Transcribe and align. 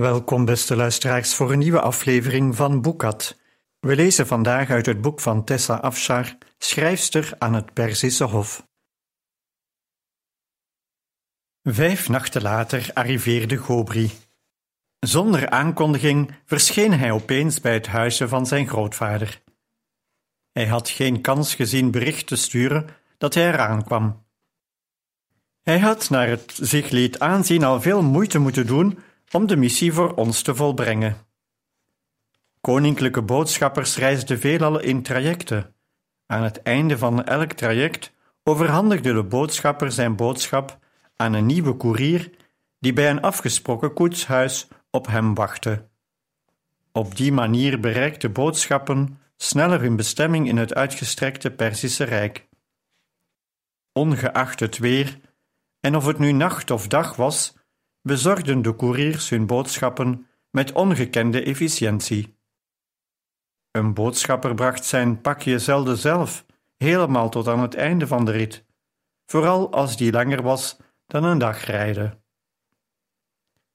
Welkom, 0.00 0.44
beste 0.44 0.76
luisteraars, 0.76 1.34
voor 1.34 1.52
een 1.52 1.58
nieuwe 1.58 1.80
aflevering 1.80 2.56
van 2.56 2.82
Boekat. 2.82 3.38
We 3.80 3.96
lezen 3.96 4.26
vandaag 4.26 4.70
uit 4.70 4.86
het 4.86 5.00
boek 5.00 5.20
van 5.20 5.44
Tessa 5.44 5.74
Afshar, 5.74 6.36
schrijfster 6.58 7.32
aan 7.38 7.54
het 7.54 7.72
Perzische 7.72 8.24
Hof. 8.24 8.66
Vijf 11.62 12.08
nachten 12.08 12.42
later 12.42 12.90
arriveerde 12.94 13.56
Gobri. 13.56 14.10
Zonder 14.98 15.50
aankondiging 15.50 16.30
verscheen 16.44 16.92
hij 16.92 17.10
opeens 17.10 17.60
bij 17.60 17.74
het 17.74 17.86
huisje 17.86 18.28
van 18.28 18.46
zijn 18.46 18.68
grootvader. 18.68 19.42
Hij 20.52 20.66
had 20.66 20.88
geen 20.88 21.20
kans 21.20 21.54
gezien 21.54 21.90
bericht 21.90 22.26
te 22.26 22.36
sturen 22.36 22.88
dat 23.18 23.34
hij 23.34 23.48
eraan 23.48 23.84
kwam. 23.84 24.24
Hij 25.62 25.78
had 25.78 26.10
naar 26.10 26.28
het 26.28 26.58
zich 26.60 26.90
liet 26.90 27.18
aanzien 27.18 27.64
al 27.64 27.80
veel 27.80 28.02
moeite 28.02 28.38
moeten 28.38 28.66
doen 28.66 28.98
om 29.32 29.46
de 29.46 29.56
missie 29.56 29.92
voor 29.92 30.14
ons 30.14 30.42
te 30.42 30.54
volbrengen. 30.54 31.16
Koninklijke 32.60 33.22
boodschappers 33.22 33.96
reisden 33.96 34.38
veelal 34.38 34.80
in 34.80 35.02
trajecten. 35.02 35.74
Aan 36.26 36.42
het 36.42 36.62
einde 36.62 36.98
van 36.98 37.24
elk 37.24 37.52
traject 37.52 38.12
overhandigde 38.42 39.12
de 39.12 39.24
boodschapper 39.24 39.92
zijn 39.92 40.16
boodschap 40.16 40.78
aan 41.16 41.32
een 41.32 41.46
nieuwe 41.46 41.74
koerier 41.74 42.30
die 42.78 42.92
bij 42.92 43.10
een 43.10 43.22
afgesproken 43.22 43.92
koetshuis 43.92 44.68
op 44.90 45.06
hem 45.06 45.34
wachtte. 45.34 45.88
Op 46.92 47.16
die 47.16 47.32
manier 47.32 47.80
bereikte 47.80 48.28
boodschappen 48.28 49.18
sneller 49.36 49.80
hun 49.80 49.96
bestemming 49.96 50.48
in 50.48 50.56
het 50.56 50.74
uitgestrekte 50.74 51.50
Perzische 51.50 52.04
Rijk. 52.04 52.48
Ongeacht 53.92 54.60
het 54.60 54.78
weer, 54.78 55.20
en 55.80 55.96
of 55.96 56.06
het 56.06 56.18
nu 56.18 56.32
nacht 56.32 56.70
of 56.70 56.86
dag 56.86 57.16
was, 57.16 57.54
bezorgden 58.02 58.62
de 58.62 58.72
koeriers 58.72 59.28
hun 59.28 59.46
boodschappen 59.46 60.26
met 60.50 60.72
ongekende 60.72 61.42
efficiëntie. 61.42 62.38
Een 63.70 63.94
boodschapper 63.94 64.54
bracht 64.54 64.84
zijn 64.84 65.20
pakje 65.20 65.58
zelden 65.58 65.96
zelf, 65.96 66.46
helemaal 66.76 67.28
tot 67.28 67.48
aan 67.48 67.60
het 67.60 67.74
einde 67.74 68.06
van 68.06 68.24
de 68.24 68.30
rit, 68.30 68.64
vooral 69.26 69.72
als 69.72 69.96
die 69.96 70.12
langer 70.12 70.42
was 70.42 70.76
dan 71.06 71.24
een 71.24 71.38
dag 71.38 71.64
rijden. 71.64 72.24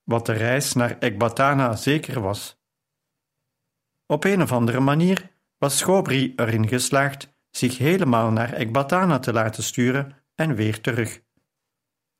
Wat 0.03 0.25
de 0.25 0.33
reis 0.33 0.73
naar 0.73 0.97
Ekbatana 0.99 1.75
zeker 1.75 2.21
was. 2.21 2.59
Op 4.05 4.23
een 4.23 4.41
of 4.41 4.51
andere 4.51 4.79
manier 4.79 5.31
was 5.57 5.77
Schobri 5.77 6.33
erin 6.35 6.67
geslaagd 6.67 7.33
zich 7.49 7.77
helemaal 7.77 8.31
naar 8.31 8.53
Ekbatana 8.53 9.19
te 9.19 9.33
laten 9.33 9.63
sturen 9.63 10.23
en 10.35 10.55
weer 10.55 10.81
terug. 10.81 11.21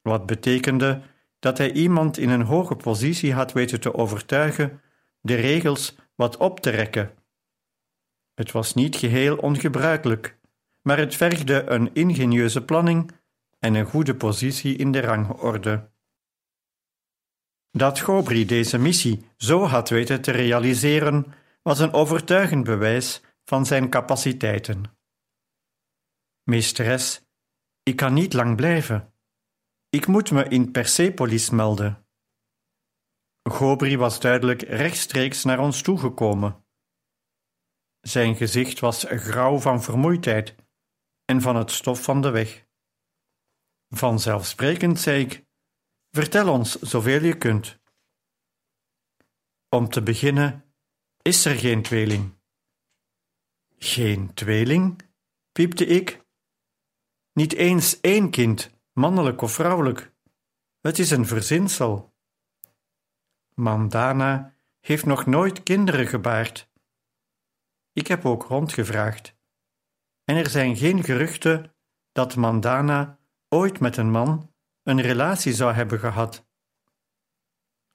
Wat 0.02 0.26
betekende 0.26 1.02
dat 1.46 1.58
hij 1.58 1.72
iemand 1.72 2.18
in 2.18 2.30
een 2.30 2.42
hoge 2.42 2.76
positie 2.76 3.34
had 3.34 3.52
weten 3.54 3.80
te 3.80 3.94
overtuigen 3.94 4.82
de 5.22 5.36
regels 5.36 5.96
wat 6.16 6.38
op 6.38 6.60
te 6.60 6.70
rekken. 6.70 7.14
Het 8.34 8.52
was 8.52 8.74
niet 8.74 8.96
geheel 8.96 9.38
ongebruikelijk, 9.38 10.38
maar 10.82 10.98
het 10.98 11.16
vergde 11.16 11.70
een 11.70 11.94
ingenieuze 11.94 12.66
planning 12.66 13.12
en 13.60 13.74
een 13.74 13.86
goede 13.86 14.16
positie 14.16 14.76
in 14.76 14.92
de 14.92 15.00
rangorde. 15.00 15.90
Dat 17.72 18.00
Gobri 18.00 18.46
deze 18.46 18.78
missie 18.78 19.26
zo 19.38 19.66
had 19.66 19.90
weten 19.90 20.22
te 20.22 20.32
realiseren, 20.32 21.34
was 21.62 21.80
een 21.80 21.94
overtuigend 21.94 22.64
bewijs 22.64 23.22
van 23.44 23.66
zijn 23.66 23.90
capaciteiten. 23.90 24.84
Meesteres, 26.44 27.22
ik 27.84 27.96
kan 27.96 28.14
niet 28.14 28.34
lang 28.34 28.56
blijven. 28.56 29.14
Ik 29.96 30.08
moet 30.08 30.32
me 30.32 30.44
in 30.48 30.72
Persepolis 30.72 31.50
melden. 31.50 32.08
Gobri 33.50 33.98
was 33.98 34.20
duidelijk 34.20 34.62
rechtstreeks 34.62 35.44
naar 35.44 35.60
ons 35.60 35.82
toegekomen. 35.82 36.66
Zijn 38.02 38.36
gezicht 38.36 38.80
was 38.80 39.04
grauw 39.08 39.58
van 39.58 39.84
vermoeidheid 39.84 40.56
en 41.26 41.42
van 41.42 41.56
het 41.56 41.72
stof 41.72 42.04
van 42.04 42.22
de 42.22 42.30
weg. 42.30 42.68
Vanzelfsprekend 43.88 45.00
zei 45.00 45.24
ik: 45.24 45.46
Vertel 46.12 46.52
ons 46.52 46.80
zoveel 46.80 47.24
je 47.24 47.38
kunt. 47.38 47.80
Om 49.70 49.90
te 49.90 50.04
beginnen, 50.04 50.76
is 51.22 51.46
er 51.46 51.56
geen 51.56 51.82
tweeling. 51.82 52.34
Geen 53.78 54.34
tweeling? 54.34 55.02
piepte 55.52 55.86
ik. 55.86 56.26
Niet 57.34 57.54
eens 57.54 58.02
één 58.02 58.32
kind 58.32 58.75
mannelijk 58.96 59.42
of 59.42 59.52
vrouwelijk. 59.52 60.14
Het 60.82 61.00
is 61.00 61.12
een 61.12 61.26
verzinsel. 61.26 62.14
Mandana 63.54 64.56
heeft 64.80 65.06
nog 65.06 65.26
nooit 65.26 65.64
kinderen 65.64 66.08
gebaard. 66.08 66.72
Ik 67.94 68.08
heb 68.08 68.26
ook 68.26 68.44
rondgevraagd. 68.44 69.36
En 70.24 70.36
er 70.36 70.50
zijn 70.50 70.78
geen 70.78 71.04
geruchten 71.04 71.76
dat 72.12 72.36
Mandana 72.36 73.20
ooit 73.50 73.80
met 73.80 73.98
een 73.98 74.12
man 74.12 74.54
een 74.84 75.02
relatie 75.02 75.54
zou 75.54 75.74
hebben 75.74 76.00
gehad. 76.00 76.48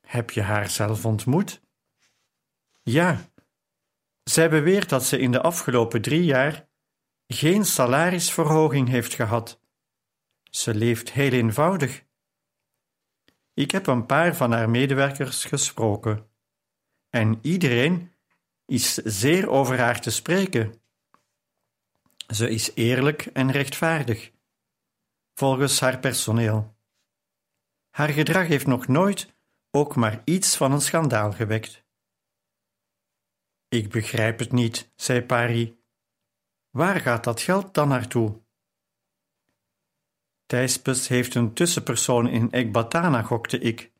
Heb 0.00 0.30
je 0.30 0.42
haar 0.42 0.70
zelf 0.70 1.04
ontmoet? 1.04 1.62
Ja. 2.82 3.32
Zij 4.22 4.50
beweert 4.50 4.88
dat 4.88 5.04
ze 5.04 5.18
in 5.18 5.32
de 5.32 5.40
afgelopen 5.40 6.02
drie 6.02 6.24
jaar 6.24 6.68
geen 7.26 7.64
salarisverhoging 7.64 8.88
heeft 8.88 9.14
gehad. 9.14 9.59
Ze 10.50 10.74
leeft 10.74 11.12
heel 11.12 11.32
eenvoudig. 11.32 12.04
Ik 13.54 13.70
heb 13.70 13.86
een 13.86 14.06
paar 14.06 14.36
van 14.36 14.52
haar 14.52 14.70
medewerkers 14.70 15.44
gesproken. 15.44 16.30
En 17.08 17.38
iedereen 17.42 18.12
is 18.66 18.94
zeer 18.94 19.48
over 19.48 19.78
haar 19.78 20.00
te 20.00 20.10
spreken. 20.10 20.82
Ze 22.26 22.50
is 22.50 22.74
eerlijk 22.74 23.26
en 23.26 23.50
rechtvaardig, 23.50 24.32
volgens 25.34 25.80
haar 25.80 25.98
personeel. 25.98 26.76
Haar 27.90 28.08
gedrag 28.08 28.46
heeft 28.46 28.66
nog 28.66 28.86
nooit 28.86 29.34
ook 29.70 29.96
maar 29.96 30.22
iets 30.24 30.56
van 30.56 30.72
een 30.72 30.80
schandaal 30.80 31.32
gewekt. 31.32 31.84
Ik 33.68 33.90
begrijp 33.90 34.38
het 34.38 34.52
niet, 34.52 34.92
zei 34.94 35.22
Pari. 35.22 35.82
Waar 36.70 37.00
gaat 37.00 37.24
dat 37.24 37.40
geld 37.40 37.74
dan 37.74 37.88
naartoe? 37.88 38.42
Thijspes 40.50 41.08
heeft 41.08 41.34
een 41.34 41.54
tussenpersoon 41.54 42.28
in 42.28 42.50
Ekbatana, 42.50 43.22
gokte 43.22 43.58
ik. 43.58 43.92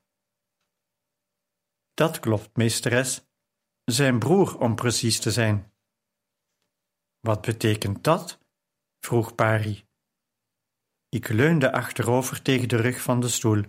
Dat 1.94 2.20
klopt, 2.20 2.56
meesteres. 2.56 3.26
Zijn 3.84 4.18
broer, 4.18 4.58
om 4.58 4.74
precies 4.74 5.20
te 5.20 5.30
zijn. 5.30 5.72
Wat 7.20 7.40
betekent 7.40 8.04
dat? 8.04 8.38
vroeg 8.98 9.34
Pari. 9.34 9.86
Ik 11.08 11.28
leunde 11.28 11.72
achterover 11.72 12.42
tegen 12.42 12.68
de 12.68 12.76
rug 12.76 13.02
van 13.02 13.20
de 13.20 13.28
stoel. 13.28 13.64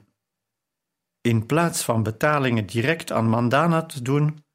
In 1.21 1.45
plaats 1.45 1.83
van 1.83 2.03
betalingen 2.03 2.65
direct 2.65 3.11
aan 3.11 3.29
Mandana 3.29 3.85
te 3.85 4.01
doen, 4.01 4.45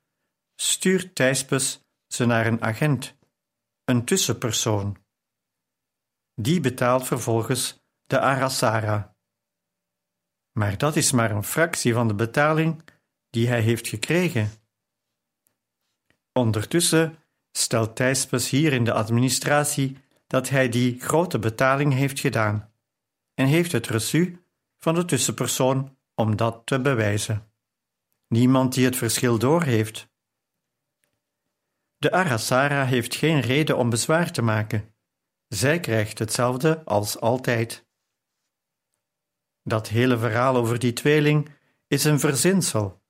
stuurt 0.61 1.14
Thijspes 1.14 1.81
ze 2.06 2.25
naar 2.25 2.46
een 2.46 2.62
agent, 2.62 3.17
een 3.84 4.05
tussenpersoon. 4.05 4.96
Die 6.34 6.61
betaalt 6.61 7.06
vervolgens 7.06 7.84
de 8.06 8.20
Arasara. 8.20 9.17
Maar 10.53 10.79
dat 10.79 10.97
is 10.97 11.12
maar 11.12 11.31
een 11.31 11.44
fractie 11.44 11.94
van 11.94 12.08
de 12.08 12.14
betaling 12.14 12.82
die 13.31 13.49
hij 13.49 13.61
heeft 13.61 13.88
gekregen. 13.88 14.50
Ondertussen 16.32 17.19
stelt 17.53 17.97
Thijspes 17.97 18.50
hier 18.50 18.73
in 18.73 18.85
de 18.85 18.93
administratie 18.93 19.99
dat 20.26 20.49
hij 20.49 20.69
die 20.69 21.00
grote 21.00 21.38
betaling 21.38 21.93
heeft 21.93 22.20
gedaan 22.20 22.73
en 23.35 23.47
heeft 23.47 23.73
het 23.73 23.88
reçu 23.91 24.37
van 24.79 24.94
de 24.94 25.05
tussenpersoon 25.05 25.97
om 26.14 26.37
dat 26.37 26.62
te 26.64 26.81
bewijzen. 26.81 27.50
Niemand 28.29 28.75
die 28.75 28.85
het 28.85 28.97
verschil 28.97 29.38
doorheeft. 29.38 30.08
De 31.97 32.12
Arasara 32.12 32.85
heeft 32.85 33.14
geen 33.14 33.41
reden 33.41 33.76
om 33.76 33.91
bezwaar 33.91 34.32
te 34.32 34.43
maken. 34.43 34.94
Zij 35.49 35.81
krijgt 35.81 36.19
hetzelfde 36.19 36.85
als 36.85 37.20
altijd. 37.20 37.86
Dat 39.69 39.89
hele 39.89 40.19
verhaal 40.19 40.57
over 40.57 40.79
die 40.79 40.93
tweeling 40.93 41.49
is 41.87 42.05
een 42.05 42.21
verzinsel 42.21 43.03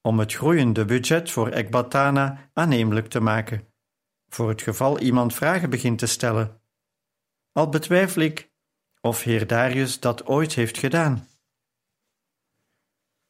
om 0.00 0.18
het 0.18 0.32
groeiende 0.32 0.84
budget 0.84 1.30
voor 1.30 1.48
Ekbatana 1.48 2.50
aannemelijk 2.52 3.08
te 3.08 3.20
maken, 3.20 3.66
voor 4.28 4.48
het 4.48 4.62
geval 4.62 5.00
iemand 5.00 5.34
vragen 5.34 5.70
begint 5.70 5.98
te 5.98 6.06
stellen. 6.06 6.60
Al 7.52 7.68
betwijfel 7.68 8.22
ik 8.22 8.50
of 9.00 9.22
heer 9.22 9.46
Darius 9.46 10.00
dat 10.00 10.26
ooit 10.26 10.54
heeft 10.54 10.78
gedaan. 10.78 11.28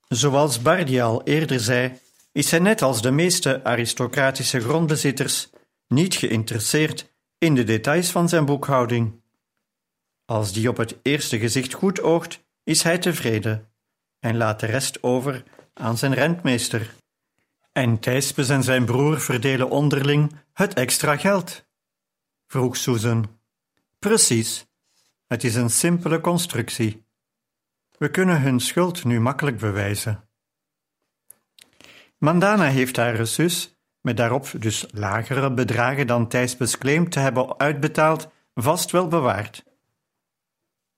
Zoals 0.08 0.62
Bardia 0.62 1.04
al 1.04 1.22
eerder 1.22 1.60
zei, 1.60 1.98
is 2.32 2.50
hij 2.50 2.60
net 2.60 2.82
als 2.82 3.02
de 3.02 3.10
meeste 3.10 3.64
aristocratische 3.64 4.60
grondbezitters 4.60 5.50
niet 5.88 6.14
geïnteresseerd 6.14 7.12
in 7.38 7.54
de 7.54 7.64
details 7.64 8.10
van 8.10 8.28
zijn 8.28 8.44
boekhouding. 8.44 9.22
Als 10.24 10.52
die 10.52 10.68
op 10.68 10.76
het 10.76 10.98
eerste 11.02 11.38
gezicht 11.38 11.72
goed 11.72 12.00
oogt, 12.02 12.43
is 12.64 12.82
hij 12.82 12.98
tevreden 12.98 13.68
en 14.18 14.36
laat 14.36 14.60
de 14.60 14.66
rest 14.66 15.02
over 15.02 15.44
aan 15.74 15.98
zijn 15.98 16.14
rentmeester. 16.14 16.94
En 17.72 17.98
Thijspes 17.98 18.48
en 18.48 18.62
zijn 18.62 18.84
broer 18.84 19.20
verdelen 19.20 19.70
onderling 19.70 20.36
het 20.52 20.74
extra 20.74 21.16
geld? 21.16 21.66
vroeg 22.46 22.76
Susan. 22.76 23.38
Precies. 23.98 24.66
Het 25.26 25.44
is 25.44 25.54
een 25.54 25.70
simpele 25.70 26.20
constructie. 26.20 27.06
We 27.98 28.10
kunnen 28.10 28.40
hun 28.40 28.60
schuld 28.60 29.04
nu 29.04 29.20
makkelijk 29.20 29.58
bewijzen. 29.58 30.28
Mandana 32.18 32.68
heeft 32.68 32.96
haar 32.96 33.26
zus, 33.26 33.76
met 34.00 34.16
daarop 34.16 34.50
dus 34.58 34.86
lagere 34.90 35.54
bedragen 35.54 36.06
dan 36.06 36.28
Thijspes 36.28 36.78
claimt 36.78 37.12
te 37.12 37.18
hebben 37.18 37.58
uitbetaald, 37.58 38.28
vast 38.54 38.90
wel 38.90 39.08
bewaard. 39.08 39.64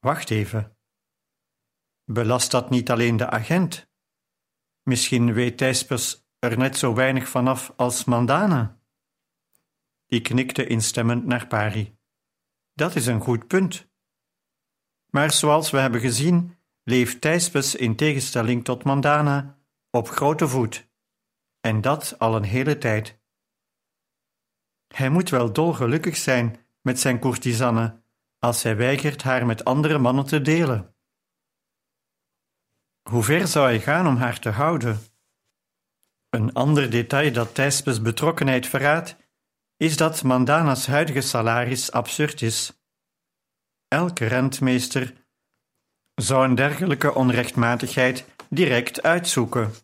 Wacht 0.00 0.30
even. 0.30 0.75
Belast 2.12 2.50
dat 2.50 2.70
niet 2.70 2.90
alleen 2.90 3.16
de 3.16 3.30
agent? 3.30 3.88
Misschien 4.82 5.32
weet 5.32 5.58
Thijspes 5.58 6.28
er 6.38 6.58
net 6.58 6.76
zo 6.78 6.94
weinig 6.94 7.28
vanaf 7.28 7.72
als 7.76 8.04
Mandana. 8.04 8.80
Die 10.06 10.20
knikte 10.20 10.66
instemmend 10.66 11.26
naar 11.26 11.46
Pari. 11.46 11.98
Dat 12.72 12.96
is 12.96 13.06
een 13.06 13.20
goed 13.20 13.46
punt. 13.46 13.88
Maar 15.10 15.32
zoals 15.32 15.70
we 15.70 15.78
hebben 15.78 16.00
gezien, 16.00 16.56
leeft 16.82 17.20
Thijspes 17.20 17.74
in 17.74 17.96
tegenstelling 17.96 18.64
tot 18.64 18.84
Mandana 18.84 19.58
op 19.90 20.08
grote 20.08 20.48
voet. 20.48 20.88
En 21.60 21.80
dat 21.80 22.18
al 22.18 22.36
een 22.36 22.44
hele 22.44 22.78
tijd. 22.78 23.20
Hij 24.94 25.08
moet 25.08 25.30
wel 25.30 25.52
dolgelukkig 25.52 26.16
zijn 26.16 26.66
met 26.80 27.00
zijn 27.00 27.18
courtisanne 27.18 28.02
als 28.38 28.62
hij 28.62 28.76
weigert 28.76 29.22
haar 29.22 29.46
met 29.46 29.64
andere 29.64 29.98
mannen 29.98 30.26
te 30.26 30.40
delen. 30.40 30.95
Hoe 33.10 33.22
ver 33.22 33.46
zou 33.46 33.66
hij 33.66 33.80
gaan 33.80 34.06
om 34.06 34.16
haar 34.16 34.38
te 34.38 34.48
houden? 34.48 34.98
Een 36.30 36.52
ander 36.52 36.90
detail 36.90 37.32
dat 37.32 37.54
Thijspes 37.54 38.02
betrokkenheid 38.02 38.66
verraadt, 38.66 39.16
is 39.76 39.96
dat 39.96 40.22
Mandana's 40.22 40.86
huidige 40.86 41.20
salaris 41.20 41.92
absurd 41.92 42.42
is. 42.42 42.80
Elke 43.88 44.26
rentmeester 44.26 45.14
zou 46.14 46.44
een 46.44 46.54
dergelijke 46.54 47.14
onrechtmatigheid 47.14 48.24
direct 48.48 49.02
uitzoeken. 49.02 49.74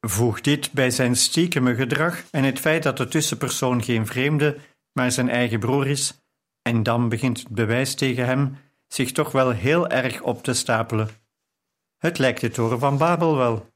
Voeg 0.00 0.40
dit 0.40 0.72
bij 0.72 0.90
zijn 0.90 1.16
stiekeme 1.16 1.74
gedrag 1.74 2.22
en 2.30 2.44
het 2.44 2.58
feit 2.58 2.82
dat 2.82 2.96
de 2.96 3.08
tussenpersoon 3.08 3.82
geen 3.82 4.06
vreemde, 4.06 4.58
maar 4.92 5.12
zijn 5.12 5.28
eigen 5.28 5.58
broer 5.58 5.86
is, 5.86 6.20
en 6.62 6.82
dan 6.82 7.08
begint 7.08 7.38
het 7.38 7.48
bewijs 7.48 7.94
tegen 7.94 8.26
hem 8.26 8.56
zich 8.86 9.12
toch 9.12 9.32
wel 9.32 9.50
heel 9.50 9.88
erg 9.88 10.20
op 10.20 10.42
te 10.42 10.54
stapelen. 10.54 11.17
Het 11.98 12.18
lijkt 12.18 12.40
de 12.40 12.48
toren 12.48 12.78
van 12.78 12.98
Babel 12.98 13.36
wel. 13.36 13.72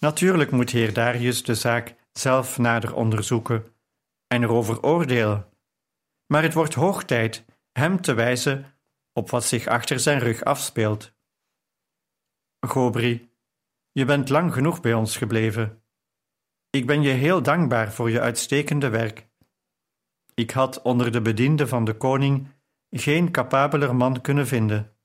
Natuurlijk 0.00 0.50
moet 0.50 0.70
heer 0.70 0.92
Darius 0.92 1.44
de 1.44 1.54
zaak 1.54 1.94
zelf 2.12 2.58
nader 2.58 2.94
onderzoeken 2.94 3.74
en 4.26 4.42
erover 4.42 4.82
oordelen, 4.82 5.48
maar 6.26 6.42
het 6.42 6.54
wordt 6.54 6.74
hoog 6.74 7.04
tijd 7.04 7.44
hem 7.72 8.00
te 8.00 8.14
wijzen 8.14 8.74
op 9.12 9.30
wat 9.30 9.44
zich 9.44 9.66
achter 9.66 10.00
zijn 10.00 10.18
rug 10.18 10.44
afspeelt. 10.44 11.12
Gobri, 12.66 13.30
je 13.92 14.04
bent 14.04 14.28
lang 14.28 14.52
genoeg 14.52 14.80
bij 14.80 14.94
ons 14.94 15.16
gebleven. 15.16 15.82
Ik 16.70 16.86
ben 16.86 17.02
je 17.02 17.10
heel 17.10 17.42
dankbaar 17.42 17.92
voor 17.92 18.10
je 18.10 18.20
uitstekende 18.20 18.88
werk. 18.88 19.28
Ik 20.34 20.50
had 20.50 20.82
onder 20.82 21.12
de 21.12 21.20
bedienden 21.20 21.68
van 21.68 21.84
de 21.84 21.94
koning 21.94 22.48
geen 22.90 23.30
capabeler 23.30 23.96
man 23.96 24.20
kunnen 24.20 24.46
vinden. 24.46 24.95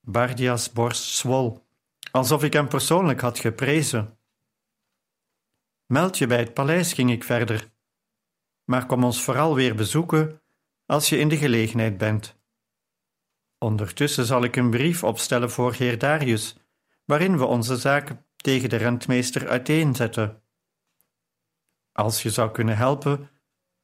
Bardia's 0.00 0.72
borst 0.72 1.02
zwol, 1.02 1.66
alsof 2.10 2.42
ik 2.42 2.52
hem 2.52 2.68
persoonlijk 2.68 3.20
had 3.20 3.38
geprezen. 3.38 4.18
Meld 5.86 6.18
je 6.18 6.26
bij 6.26 6.38
het 6.38 6.54
paleis, 6.54 6.92
ging 6.92 7.10
ik 7.10 7.24
verder, 7.24 7.70
maar 8.64 8.86
kom 8.86 9.04
ons 9.04 9.22
vooral 9.22 9.54
weer 9.54 9.74
bezoeken 9.74 10.40
als 10.86 11.08
je 11.08 11.18
in 11.18 11.28
de 11.28 11.36
gelegenheid 11.36 11.98
bent. 11.98 12.38
Ondertussen 13.58 14.24
zal 14.24 14.44
ik 14.44 14.56
een 14.56 14.70
brief 14.70 15.04
opstellen 15.04 15.50
voor 15.50 15.74
heer 15.74 15.98
Darius, 15.98 16.56
waarin 17.04 17.38
we 17.38 17.44
onze 17.44 17.76
zaak 17.76 18.16
tegen 18.36 18.68
de 18.68 18.76
rentmeester 18.76 19.48
uiteenzetten. 19.48 20.42
Als 21.92 22.22
je 22.22 22.30
zou 22.30 22.50
kunnen 22.50 22.76
helpen 22.76 23.30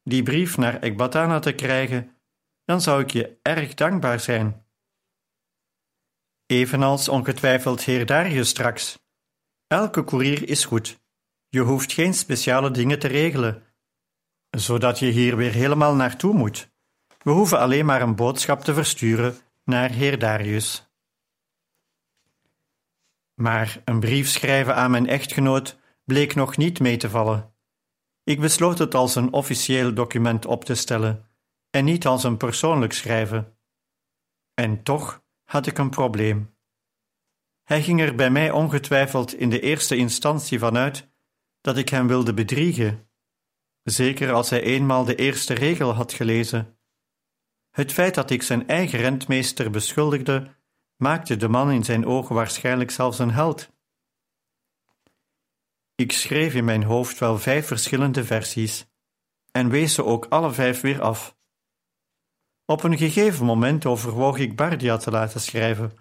die 0.02 0.22
brief 0.22 0.56
naar 0.56 0.80
Ekbatana 0.80 1.38
te 1.38 1.52
krijgen, 1.52 2.16
dan 2.64 2.80
zou 2.80 3.02
ik 3.02 3.10
je 3.10 3.38
erg 3.42 3.74
dankbaar 3.74 4.20
zijn. 4.20 4.65
Evenals 6.46 7.08
ongetwijfeld 7.08 7.84
heer 7.84 8.06
Darius 8.06 8.48
straks. 8.48 8.98
Elke 9.66 10.02
koerier 10.02 10.48
is 10.48 10.64
goed. 10.64 11.00
Je 11.48 11.60
hoeft 11.60 11.93
geen 11.93 12.14
speciale 12.14 12.70
dingen 12.70 12.98
te 12.98 13.08
regelen, 13.08 13.62
zodat 14.50 14.98
je 14.98 15.06
hier 15.06 15.37
weer 15.37 15.52
helemaal 15.52 15.94
naartoe 15.94 16.34
moet. 16.34 16.69
We 17.22 17.31
hoeven 17.31 17.58
alleen 17.58 17.87
maar 17.87 18.02
een 18.02 18.16
boodschap 18.16 18.60
te 18.60 18.75
versturen 18.75 19.38
naar 19.64 19.90
heer 19.90 20.19
Darius. 20.19 20.90
Maar 23.34 23.82
een 23.84 24.00
brief 24.00 24.28
schrijven 24.28 24.75
aan 24.75 24.90
mijn 24.90 25.06
echtgenoot 25.06 25.78
bleek 26.04 26.34
nog 26.34 26.56
niet 26.56 26.81
mee 26.81 26.96
te 26.96 27.10
vallen. 27.10 27.54
Ik 28.25 28.40
besloot 28.40 28.78
het 28.78 28.94
als 28.94 29.14
een 29.14 29.32
officieel 29.32 29.94
document 29.94 30.46
op 30.46 30.64
te 30.64 30.75
stellen 30.75 31.28
en 31.70 31.85
niet 31.85 32.06
als 32.06 32.25
een 32.25 32.37
persoonlijk 32.37 32.92
schrijven. 32.92 33.59
En 34.54 34.82
toch 34.82 35.25
had 35.46 35.66
ik 35.66 35.78
een 35.78 35.90
probleem. 35.90 36.54
Hij 37.62 37.82
ging 37.82 38.00
er 38.00 38.14
bij 38.14 38.30
mij 38.30 38.50
ongetwijfeld 38.50 39.34
in 39.34 39.50
de 39.50 39.60
eerste 39.60 39.96
instantie 39.96 40.58
vanuit 40.58 41.08
dat 41.60 41.76
ik 41.76 41.88
hem 41.88 42.06
wilde 42.06 42.34
bedriegen, 42.34 43.10
zeker 43.82 44.32
als 44.32 44.50
hij 44.50 44.62
eenmaal 44.62 45.04
de 45.04 45.14
eerste 45.14 45.54
regel 45.54 45.92
had 45.92 46.12
gelezen. 46.12 46.78
Het 47.70 47.92
feit 47.92 48.14
dat 48.14 48.30
ik 48.30 48.42
zijn 48.42 48.68
eigen 48.68 48.98
rentmeester 48.98 49.70
beschuldigde, 49.70 50.56
maakte 50.96 51.36
de 51.36 51.48
man 51.48 51.70
in 51.70 51.84
zijn 51.84 52.06
ogen 52.06 52.34
waarschijnlijk 52.34 52.90
zelfs 52.90 53.18
een 53.18 53.30
held. 53.30 53.74
Ik 55.94 56.12
schreef 56.12 56.54
in 56.54 56.64
mijn 56.64 56.82
hoofd 56.82 57.18
wel 57.18 57.38
vijf 57.38 57.66
verschillende 57.66 58.24
versies 58.24 58.86
en 59.50 59.68
wees 59.68 59.94
ze 59.94 60.04
ook 60.04 60.24
alle 60.24 60.52
vijf 60.52 60.80
weer 60.80 61.02
af. 61.02 61.36
Op 62.66 62.82
een 62.82 62.99
gegeven 62.99 63.44
moment 63.44 63.87
overwoog 63.87 64.38
ik 64.38 64.56
Bardia 64.56 64.96
te 64.96 65.11
laten 65.11 65.40
schrijven. 65.40 65.96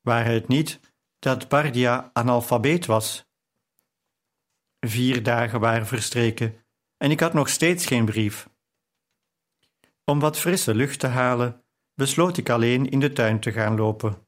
Waar 0.00 0.24
het 0.24 0.48
niet 0.48 0.80
dat 1.18 1.48
Bardia 1.48 2.10
analfabeet 2.12 2.86
was? 2.86 3.28
Vier 4.80 5.22
dagen 5.22 5.60
waren 5.60 5.86
verstreken 5.86 6.64
en 6.96 7.10
ik 7.10 7.20
had 7.20 7.32
nog 7.32 7.48
steeds 7.48 7.86
geen 7.86 8.04
brief. 8.04 8.48
Om 10.04 10.20
wat 10.20 10.38
frisse 10.38 10.74
lucht 10.74 11.00
te 11.00 11.06
halen, 11.06 11.64
besloot 11.94 12.36
ik 12.36 12.48
alleen 12.48 12.90
in 12.90 13.00
de 13.00 13.12
tuin 13.12 13.40
te 13.40 13.52
gaan 13.52 13.76
lopen. 13.76 14.26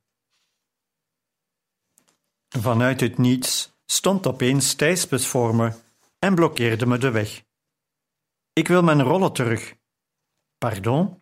Vanuit 2.49 3.01
het 3.01 3.19
niets 3.19 3.73
stond 3.85 4.27
opeens 4.27 4.75
Thijspes 4.75 5.27
voor 5.27 5.55
me 5.55 5.73
en 6.19 6.35
blokkeerde 6.35 6.87
me 6.87 6.99
de 6.99 7.11
weg. 7.11 7.45
Ik 8.53 8.69
wil 8.69 8.83
mijn 8.83 9.03
rollen 9.03 9.33
terug. 9.33 9.77
Pardon? 10.59 11.22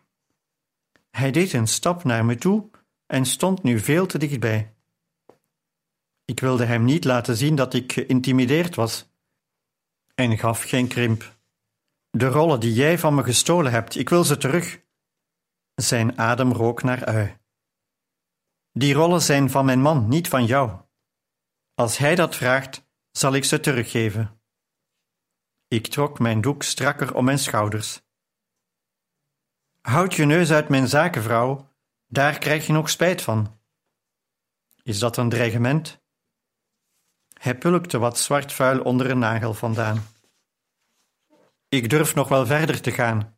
Hij 1.11 1.31
deed 1.31 1.53
een 1.53 1.67
stap 1.67 2.03
naar 2.03 2.25
me 2.25 2.35
toe 2.35 2.69
en 3.05 3.25
stond 3.25 3.63
nu 3.63 3.79
veel 3.79 4.05
te 4.05 4.17
dichtbij. 4.17 4.75
Ik 6.25 6.39
wilde 6.39 6.65
hem 6.65 6.83
niet 6.83 7.03
laten 7.03 7.37
zien 7.37 7.55
dat 7.55 7.73
ik 7.73 7.91
geïntimideerd 7.91 8.75
was 8.75 9.11
en 10.15 10.37
gaf 10.37 10.63
geen 10.63 10.87
krimp. 10.87 11.39
De 12.09 12.27
rollen 12.27 12.59
die 12.59 12.73
jij 12.73 12.99
van 12.99 13.15
me 13.15 13.23
gestolen 13.23 13.71
hebt, 13.71 13.95
ik 13.95 14.09
wil 14.09 14.23
ze 14.23 14.37
terug. 14.37 14.81
Zijn 15.75 16.17
adem 16.17 16.51
rook 16.51 16.83
naar 16.83 17.05
ui. 17.05 17.37
Die 18.71 18.93
rollen 18.93 19.21
zijn 19.21 19.49
van 19.49 19.65
mijn 19.65 19.81
man, 19.81 20.07
niet 20.07 20.27
van 20.27 20.45
jou. 20.45 20.81
Als 21.73 21.97
hij 21.97 22.15
dat 22.15 22.35
vraagt, 22.35 22.89
zal 23.11 23.33
ik 23.33 23.43
ze 23.43 23.59
teruggeven. 23.59 24.41
Ik 25.67 25.87
trok 25.87 26.19
mijn 26.19 26.41
doek 26.41 26.63
strakker 26.63 27.15
om 27.15 27.25
mijn 27.25 27.39
schouders. 27.39 28.01
Houd 29.81 30.13
je 30.13 30.25
neus 30.25 30.51
uit 30.51 30.69
mijn 30.69 30.87
zaken, 30.87 31.23
vrouw. 31.23 31.69
Daar 32.07 32.37
krijg 32.37 32.65
je 32.65 32.73
nog 32.73 32.89
spijt 32.89 33.21
van. 33.21 33.59
Is 34.83 34.99
dat 34.99 35.17
een 35.17 35.29
dreigement? 35.29 36.01
Hij 37.33 37.57
pulkte 37.57 37.97
wat 37.97 38.19
zwart 38.19 38.53
vuil 38.53 38.81
onder 38.81 39.09
een 39.09 39.19
nagel 39.19 39.53
vandaan. 39.53 40.03
Ik 41.69 41.89
durf 41.89 42.15
nog 42.15 42.27
wel 42.27 42.45
verder 42.45 42.81
te 42.81 42.91
gaan. 42.91 43.37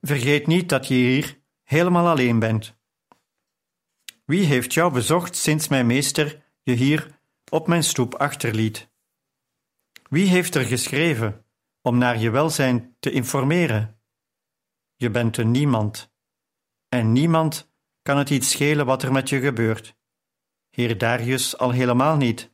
Vergeet 0.00 0.46
niet 0.46 0.68
dat 0.68 0.88
je 0.88 0.94
hier 0.94 1.40
helemaal 1.62 2.08
alleen 2.08 2.38
bent. 2.38 2.74
Wie 4.24 4.44
heeft 4.44 4.74
jou 4.74 4.92
bezocht 4.92 5.36
sinds 5.36 5.68
mijn 5.68 5.86
meester 5.86 6.42
je 6.62 6.72
hier 6.72 7.18
op 7.50 7.66
mijn 7.66 7.84
stoep 7.84 8.14
achterliet? 8.14 8.88
Wie 10.08 10.28
heeft 10.28 10.54
er 10.54 10.64
geschreven 10.64 11.44
om 11.82 11.98
naar 11.98 12.18
je 12.18 12.30
welzijn 12.30 12.96
te 13.00 13.10
informeren? 13.10 13.93
Je 14.96 15.10
bent 15.10 15.36
een 15.36 15.50
niemand, 15.50 16.12
en 16.88 17.12
niemand 17.12 17.72
kan 18.02 18.18
het 18.18 18.30
iets 18.30 18.50
schelen 18.50 18.86
wat 18.86 19.02
er 19.02 19.12
met 19.12 19.28
je 19.28 19.40
gebeurt. 19.40 19.96
Heer 20.70 20.98
Darius 20.98 21.58
al 21.58 21.70
helemaal 21.70 22.16
niet. 22.16 22.52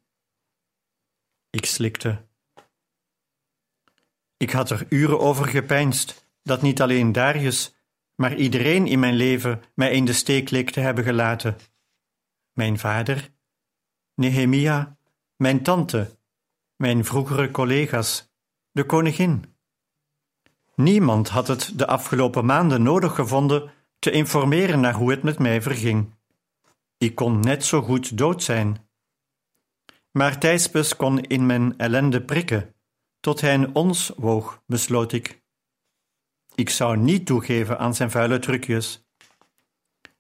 Ik 1.51 1.67
slikte. 1.67 2.29
Ik 4.37 4.51
had 4.51 4.71
er 4.71 4.87
uren 4.89 5.21
over 5.21 5.47
gepeinsd 5.47 6.29
dat 6.43 6.63
niet 6.63 6.83
alleen 6.83 7.13
Darius, 7.13 7.75
maar 8.15 8.37
iedereen 8.37 8.87
in 8.87 8.99
mijn 8.99 9.15
leven 9.15 9.63
mij 9.75 9.93
in 9.93 10.05
de 10.05 10.13
steek 10.13 10.51
leek 10.51 10.71
te 10.71 10.81
hebben 10.81 11.05
gelaten. 11.05 11.57
Mijn 12.53 12.79
vader, 12.79 13.31
Nehemia, 14.15 14.99
mijn 15.37 15.63
tante, 15.63 16.19
mijn 16.77 17.05
vroegere 17.05 17.51
collega's, 17.51 18.33
de 18.71 18.85
koningin. 18.85 19.55
Niemand 20.83 21.29
had 21.29 21.49
het 21.49 21.79
de 21.79 21.87
afgelopen 21.87 22.45
maanden 22.45 22.83
nodig 22.83 23.15
gevonden 23.15 23.71
te 23.99 24.11
informeren 24.11 24.81
naar 24.81 24.95
hoe 24.95 25.11
het 25.11 25.23
met 25.23 25.39
mij 25.39 25.63
verging. 25.63 26.15
Ik 26.99 27.15
kon 27.15 27.41
net 27.41 27.65
zo 27.65 27.83
goed 27.83 28.19
dood 28.19 28.43
zijn. 28.43 28.89
Maar 30.11 30.39
Thijspes 30.39 30.97
kon 30.97 31.21
in 31.21 31.47
mijn 31.47 31.79
ellende 31.79 32.25
prikken, 32.25 32.75
tot 33.21 33.41
hij 33.41 33.71
ons 33.73 34.13
woog, 34.17 34.63
besloot 34.67 35.13
ik. 35.13 35.43
Ik 36.55 36.71
zou 36.71 36.97
niet 36.97 37.27
toegeven 37.27 37.79
aan 37.79 37.95
zijn 37.95 38.11
vuile 38.11 38.39
trucjes. 38.39 39.09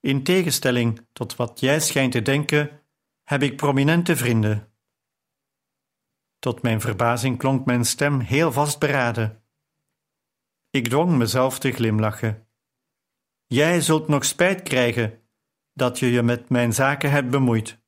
In 0.01 0.23
tegenstelling 0.23 1.07
tot 1.13 1.37
wat 1.37 1.61
jij 1.61 1.81
schijnt 1.81 2.13
te 2.13 2.23
denken, 2.23 2.81
heb 3.25 3.43
ik 3.43 3.57
prominente 3.57 4.17
vrienden. 4.17 4.73
Tot 6.39 6.63
mijn 6.63 6.81
verbazing 6.81 7.39
klonk 7.39 7.67
mijn 7.67 7.85
stem 7.85 8.21
heel 8.21 8.53
vastberaden. 8.53 9.40
Ik 10.71 10.89
dwong 10.89 11.17
mezelf 11.17 11.59
te 11.59 11.73
glimlachen. 11.73 12.49
Jij 13.47 13.81
zult 13.81 14.09
nog 14.09 14.25
spijt 14.25 14.63
krijgen 14.63 15.29
dat 15.73 15.99
je 15.99 16.11
je 16.11 16.23
met 16.23 16.49
mijn 16.49 16.73
zaken 16.73 17.11
hebt 17.11 17.31
bemoeid. 17.31 17.79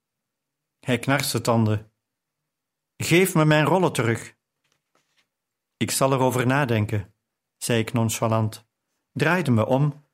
Hij 0.81 0.99
knarste 0.99 1.41
tanden. 1.41 1.93
Geef 2.97 3.35
me 3.35 3.45
mijn 3.45 3.65
rollen 3.65 3.93
terug. 3.93 4.37
Ik 5.77 5.91
zal 5.91 6.12
erover 6.12 6.47
nadenken, 6.47 7.15
zei 7.57 7.81
ik 7.81 7.93
nonchalant, 7.93 8.69
draaide 9.12 9.51
me 9.51 9.67
om 9.67 10.07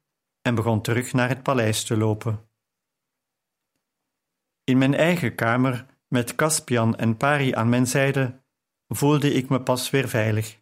en 0.42 0.54
begon 0.54 0.82
terug 0.82 1.12
naar 1.12 1.28
het 1.28 1.42
paleis 1.42 1.84
te 1.84 1.96
lopen. 1.96 2.50
In 4.64 4.78
mijn 4.78 4.94
eigen 4.94 5.34
kamer, 5.34 5.87
met 6.08 6.34
Caspian 6.34 6.96
en 6.96 7.16
Pari 7.16 7.54
aan 7.54 7.68
mijn 7.68 7.87
zijde, 7.87 8.42
voelde 8.88 9.32
ik 9.32 9.48
me 9.48 9.62
pas 9.62 9.90
weer 9.90 10.08
veilig. 10.08 10.60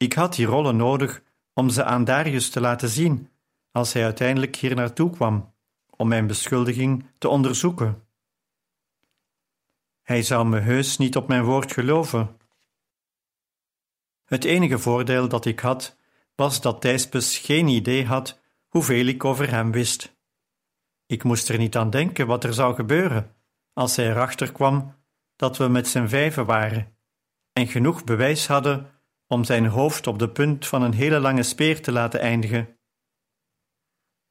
Ik 0.00 0.12
had 0.12 0.34
die 0.34 0.46
rollen 0.46 0.76
nodig 0.76 1.22
om 1.52 1.70
ze 1.70 1.84
aan 1.84 2.04
Darius 2.04 2.50
te 2.50 2.60
laten 2.60 2.88
zien 2.88 3.30
als 3.70 3.92
hij 3.92 4.04
uiteindelijk 4.04 4.56
hier 4.56 4.74
naartoe 4.74 5.10
kwam 5.10 5.54
om 5.96 6.08
mijn 6.08 6.26
beschuldiging 6.26 7.06
te 7.18 7.28
onderzoeken. 7.28 8.02
Hij 10.02 10.22
zou 10.22 10.46
me 10.46 10.58
heus 10.58 10.96
niet 10.96 11.16
op 11.16 11.28
mijn 11.28 11.44
woord 11.44 11.72
geloven. 11.72 12.36
Het 14.24 14.44
enige 14.44 14.78
voordeel 14.78 15.28
dat 15.28 15.44
ik 15.44 15.60
had, 15.60 15.96
was 16.34 16.60
dat 16.60 16.80
Thijspes 16.80 17.38
geen 17.38 17.68
idee 17.68 18.06
had 18.06 18.38
hoeveel 18.68 19.06
ik 19.06 19.24
over 19.24 19.50
hem 19.50 19.72
wist. 19.72 20.16
Ik 21.06 21.24
moest 21.24 21.48
er 21.48 21.58
niet 21.58 21.76
aan 21.76 21.90
denken 21.90 22.26
wat 22.26 22.44
er 22.44 22.54
zou 22.54 22.74
gebeuren 22.74 23.34
als 23.72 23.96
hij 23.96 24.10
erachter 24.10 24.52
kwam 24.52 24.94
dat 25.36 25.56
we 25.56 25.68
met 25.68 25.88
z'n 25.88 26.06
vijven 26.06 26.46
waren 26.46 26.96
en 27.52 27.66
genoeg 27.66 28.04
bewijs 28.04 28.46
hadden 28.46 28.99
om 29.32 29.44
zijn 29.44 29.66
hoofd 29.66 30.06
op 30.06 30.18
de 30.18 30.30
punt 30.30 30.66
van 30.66 30.82
een 30.82 30.92
hele 30.92 31.20
lange 31.20 31.42
speer 31.42 31.82
te 31.82 31.92
laten 31.92 32.20
eindigen. 32.20 32.78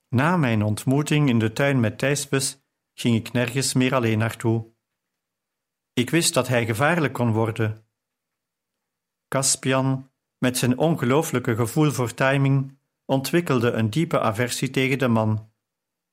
Na 0.07 0.37
mijn 0.37 0.63
ontmoeting 0.63 1.29
in 1.29 1.39
de 1.39 1.53
tuin 1.53 1.79
met 1.79 1.97
Thijspes 1.97 2.61
ging 2.93 3.15
ik 3.15 3.31
nergens 3.31 3.73
meer 3.73 3.95
alleen 3.95 4.17
naartoe. 4.17 4.73
Ik 5.93 6.09
wist 6.09 6.33
dat 6.33 6.47
hij 6.47 6.65
gevaarlijk 6.65 7.13
kon 7.13 7.31
worden. 7.31 7.87
Caspian, 9.27 10.11
met 10.37 10.57
zijn 10.57 10.77
ongelooflijke 10.77 11.55
gevoel 11.55 11.91
voor 11.91 12.13
timing, 12.13 12.79
ontwikkelde 13.05 13.71
een 13.71 13.89
diepe 13.89 14.19
aversie 14.19 14.69
tegen 14.69 14.99
de 14.99 15.07
man, 15.07 15.51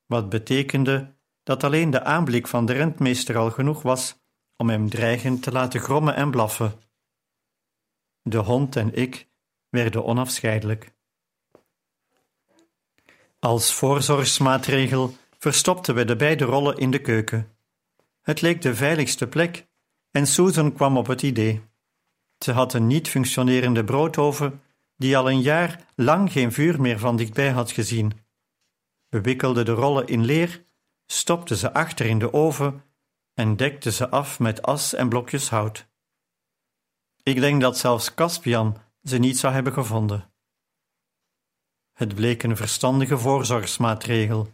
wat 0.06 0.28
betekende 0.28 1.16
dat 1.42 1.64
alleen 1.64 1.90
de 1.90 2.02
aanblik 2.02 2.46
van 2.46 2.66
de 2.66 2.72
rentmeester 2.72 3.36
al 3.36 3.50
genoeg 3.50 3.82
was 3.82 4.24
om 4.56 4.68
hem 4.68 4.88
dreigend 4.88 5.42
te 5.42 5.52
laten 5.52 5.80
grommen 5.80 6.14
en 6.14 6.30
blaffen. 6.30 6.85
De 8.28 8.38
hond 8.38 8.76
en 8.76 8.94
ik 8.94 9.28
werden 9.68 10.04
onafscheidelijk. 10.04 10.92
Als 13.38 13.72
voorzorgsmaatregel 13.72 15.16
verstopten 15.38 15.94
we 15.94 16.04
de 16.04 16.16
beide 16.16 16.44
rollen 16.44 16.76
in 16.76 16.90
de 16.90 17.00
keuken. 17.00 17.56
Het 18.22 18.40
leek 18.40 18.62
de 18.62 18.74
veiligste 18.74 19.26
plek 19.26 19.66
en 20.10 20.26
Susan 20.26 20.72
kwam 20.72 20.96
op 20.96 21.06
het 21.06 21.22
idee. 21.22 21.62
Ze 22.38 22.52
had 22.52 22.74
een 22.74 22.86
niet 22.86 23.08
functionerende 23.08 23.84
broodoven 23.84 24.62
die 24.96 25.16
al 25.16 25.30
een 25.30 25.40
jaar 25.40 25.86
lang 25.94 26.32
geen 26.32 26.52
vuur 26.52 26.80
meer 26.80 26.98
van 26.98 27.16
dichtbij 27.16 27.50
had 27.50 27.70
gezien. 27.70 28.12
We 29.08 29.20
wikkelden 29.20 29.64
de 29.64 29.72
rollen 29.72 30.06
in 30.06 30.24
leer, 30.24 30.64
stopten 31.06 31.56
ze 31.56 31.72
achter 31.72 32.06
in 32.06 32.18
de 32.18 32.32
oven 32.32 32.84
en 33.34 33.56
dekten 33.56 33.92
ze 33.92 34.08
af 34.08 34.38
met 34.38 34.62
as 34.62 34.94
en 34.94 35.08
blokjes 35.08 35.48
hout. 35.48 35.86
Ik 37.26 37.40
denk 37.40 37.60
dat 37.60 37.78
zelfs 37.78 38.14
Caspian 38.14 38.76
ze 39.02 39.18
niet 39.18 39.38
zou 39.38 39.52
hebben 39.54 39.72
gevonden. 39.72 40.32
Het 41.92 42.14
bleek 42.14 42.42
een 42.42 42.56
verstandige 42.56 43.18
voorzorgsmaatregel. 43.18 44.48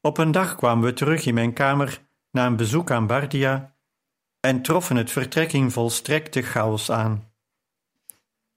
Op 0.00 0.18
een 0.18 0.30
dag 0.30 0.54
kwamen 0.56 0.84
we 0.84 0.92
terug 0.92 1.26
in 1.26 1.34
mijn 1.34 1.52
kamer 1.52 2.06
na 2.30 2.46
een 2.46 2.56
bezoek 2.56 2.90
aan 2.90 3.06
Bardia 3.06 3.76
en 4.40 4.62
troffen 4.62 4.96
het 4.96 5.10
vertrek 5.10 5.52
in 5.52 5.70
volstrekte 5.70 6.42
chaos 6.42 6.90
aan. 6.90 7.32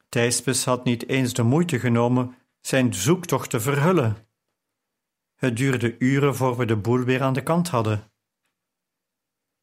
Thijspes 0.10 0.66
had 0.66 0.84
niet 0.84 1.08
eens 1.08 1.34
de 1.34 1.44
moeite 1.44 1.80
genomen 1.80 2.38
zijn 2.62 2.94
zoektocht 2.94 3.50
te 3.50 3.60
verhullen. 3.60 4.28
Het 5.36 5.58
duurde 5.58 5.96
uren 5.98 6.36
voor 6.36 6.58
we 6.58 6.66
de 6.66 6.78
boel 6.78 7.04
weer 7.04 7.22
aan 7.22 7.34
de 7.34 7.44
kant 7.44 7.70
hadden. 7.70 8.12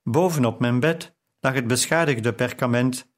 Bovenop 0.02 0.60
mijn 0.60 0.80
bed 0.80 1.15
lag 1.40 1.54
het 1.54 1.66
beschadigde 1.66 2.34
perkament 2.34 3.12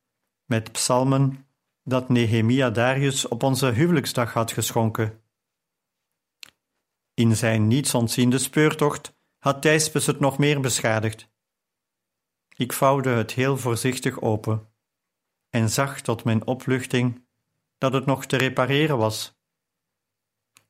met 0.44 0.72
psalmen 0.72 1.46
dat 1.82 2.08
Nehemia 2.08 2.70
Darius 2.70 3.28
op 3.28 3.42
onze 3.42 3.66
huwelijksdag 3.66 4.32
had 4.32 4.52
geschonken. 4.52 5.22
In 7.14 7.36
zijn 7.36 7.66
niets 7.66 7.94
ontziende 7.94 8.38
speurtocht 8.38 9.16
had 9.38 9.62
Thijspes 9.62 10.06
het 10.06 10.20
nog 10.20 10.38
meer 10.38 10.60
beschadigd. 10.60 11.30
Ik 12.56 12.72
vouwde 12.72 13.10
het 13.10 13.32
heel 13.32 13.56
voorzichtig 13.56 14.20
open 14.20 14.72
en 15.50 15.70
zag 15.70 16.00
tot 16.00 16.24
mijn 16.24 16.46
opluchting 16.46 17.26
dat 17.78 17.92
het 17.92 18.06
nog 18.06 18.26
te 18.26 18.36
repareren 18.36 18.98
was. 18.98 19.40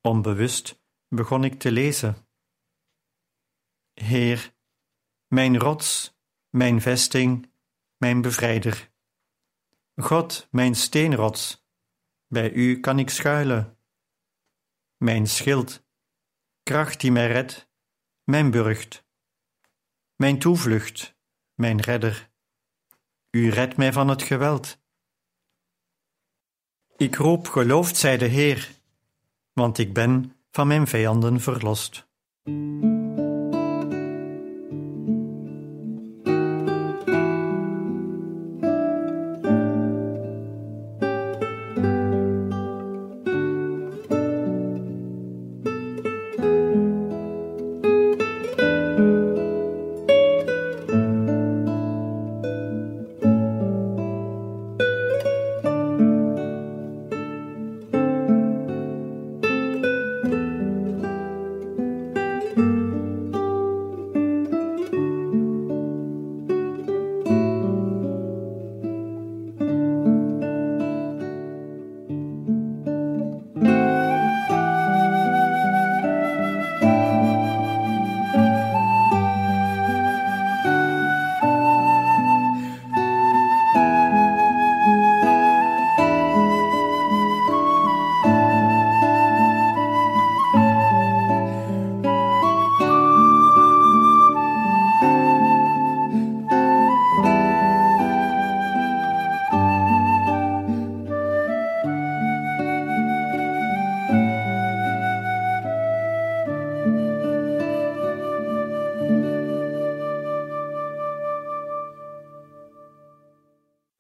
Onbewust 0.01 0.83
begon 1.09 1.45
ik 1.45 1.59
te 1.59 1.73
lezen. 1.73 2.29
Heer, 3.93 4.55
mijn 5.27 5.59
rots 5.59 6.18
mijn 6.51 6.81
vesting, 6.81 7.51
mijn 7.97 8.21
bevrijder. 8.21 8.91
God, 9.97 10.49
mijn 10.51 10.75
steenrots, 10.75 11.67
bij 12.27 12.53
u 12.53 12.81
kan 12.81 12.99
ik 12.99 13.11
schuilen. 13.11 13.79
Mijn 14.97 15.27
schild, 15.27 15.87
kracht 16.63 17.01
die 17.01 17.13
mij 17.13 17.27
redt, 17.27 17.69
mijn 18.25 18.51
burcht. 18.51 19.07
Mijn 20.17 20.39
toevlucht, 20.39 21.17
mijn 21.55 21.81
redder. 21.81 22.31
U 23.31 23.51
redt 23.51 23.77
mij 23.77 23.93
van 23.93 24.09
het 24.09 24.23
geweld. 24.23 24.79
Ik 26.97 27.17
roep, 27.17 27.47
geloofd 27.47 27.97
zij 27.97 28.19
de 28.19 28.27
Heer, 28.27 28.71
want 29.53 29.79
ik 29.79 29.93
ben 29.93 30.37
van 30.51 30.67
mijn 30.67 30.87
vijanden 30.87 31.41
verlost. 31.41 32.09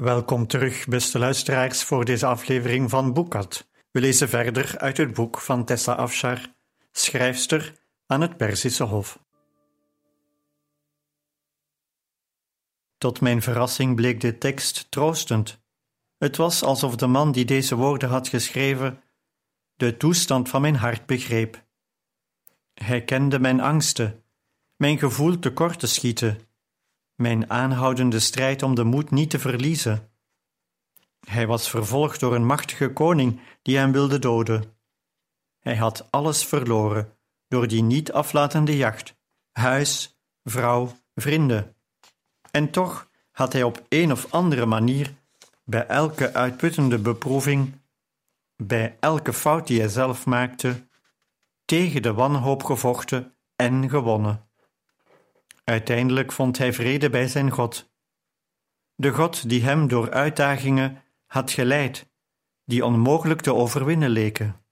Welkom 0.08 0.46
terug, 0.46 0.86
beste 0.86 1.18
luisteraars, 1.18 1.82
voor 1.82 2.04
deze 2.04 2.26
aflevering 2.26 2.90
van 2.90 3.12
Boekat. 3.12 3.68
We 3.90 4.00
lezen 4.00 4.28
verder 4.28 4.78
uit 4.78 4.96
het 4.96 5.14
boek 5.14 5.40
van 5.40 5.64
Tessa 5.64 5.92
Afshar, 5.92 6.40
schrijfster 6.92 7.74
aan 8.06 8.20
het 8.20 8.36
Perzische 8.36 8.84
Hof. 8.84 9.18
Tot 12.98 13.20
mijn 13.20 13.42
verrassing 13.42 13.96
bleek 13.96 14.20
de 14.20 14.38
tekst 14.38 14.90
troostend. 14.90 15.60
Het 16.18 16.36
was 16.36 16.62
alsof 16.62 16.96
de 16.96 17.06
man 17.06 17.32
die 17.32 17.44
deze 17.44 17.76
woorden 17.76 18.08
had 18.08 18.28
geschreven 18.28 19.02
de 19.76 19.96
toestand 19.96 20.48
van 20.48 20.60
mijn 20.60 20.76
hart 20.76 21.06
begreep. 21.06 21.64
Hij 22.74 23.04
kende 23.04 23.38
mijn 23.38 23.60
angsten, 23.60 24.24
mijn 24.76 24.98
gevoel 24.98 25.38
tekort 25.38 25.78
te 25.78 25.86
schieten, 25.86 26.47
mijn 27.18 27.50
aanhoudende 27.50 28.18
strijd 28.18 28.62
om 28.62 28.74
de 28.74 28.84
moed 28.84 29.10
niet 29.10 29.30
te 29.30 29.38
verliezen. 29.38 30.10
Hij 31.26 31.46
was 31.46 31.70
vervolgd 31.70 32.20
door 32.20 32.34
een 32.34 32.46
machtige 32.46 32.92
koning 32.92 33.40
die 33.62 33.76
hem 33.76 33.92
wilde 33.92 34.18
doden. 34.18 34.76
Hij 35.58 35.76
had 35.76 36.06
alles 36.10 36.44
verloren 36.44 37.12
door 37.48 37.68
die 37.68 37.82
niet 37.82 38.12
aflatende 38.12 38.76
jacht: 38.76 39.14
huis, 39.52 40.20
vrouw, 40.44 40.92
vrienden. 41.14 41.74
En 42.50 42.70
toch 42.70 43.10
had 43.30 43.52
hij 43.52 43.62
op 43.62 43.86
een 43.88 44.12
of 44.12 44.32
andere 44.32 44.66
manier 44.66 45.14
bij 45.64 45.86
elke 45.86 46.34
uitputtende 46.34 46.98
beproeving, 46.98 47.72
bij 48.56 48.96
elke 49.00 49.32
fout 49.32 49.66
die 49.66 49.80
hij 49.80 49.88
zelf 49.88 50.26
maakte, 50.26 50.86
tegen 51.64 52.02
de 52.02 52.12
wanhoop 52.12 52.64
gevochten 52.64 53.34
en 53.56 53.88
gewonnen. 53.88 54.47
Uiteindelijk 55.68 56.32
vond 56.32 56.58
hij 56.58 56.72
vrede 56.72 57.10
bij 57.10 57.28
zijn 57.28 57.50
God. 57.50 57.90
De 58.94 59.10
God 59.10 59.48
die 59.48 59.62
hem 59.62 59.88
door 59.88 60.10
uitdagingen 60.10 61.02
had 61.26 61.50
geleid, 61.50 62.08
die 62.64 62.84
onmogelijk 62.84 63.40
te 63.40 63.54
overwinnen 63.54 64.10
leken. 64.10 64.64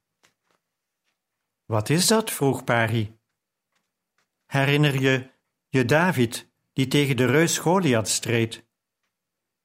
Wat 1.65 1.89
is 1.89 2.07
dat? 2.07 2.31
vroeg 2.31 2.65
Pari. 2.65 3.19
Herinner 4.47 5.01
je 5.01 5.31
je 5.69 5.85
David, 5.85 6.49
die 6.73 6.89
tegen 6.89 7.17
de 7.17 7.27
reus 7.27 7.59
Goliath 7.59 8.09
streed? 8.09 8.67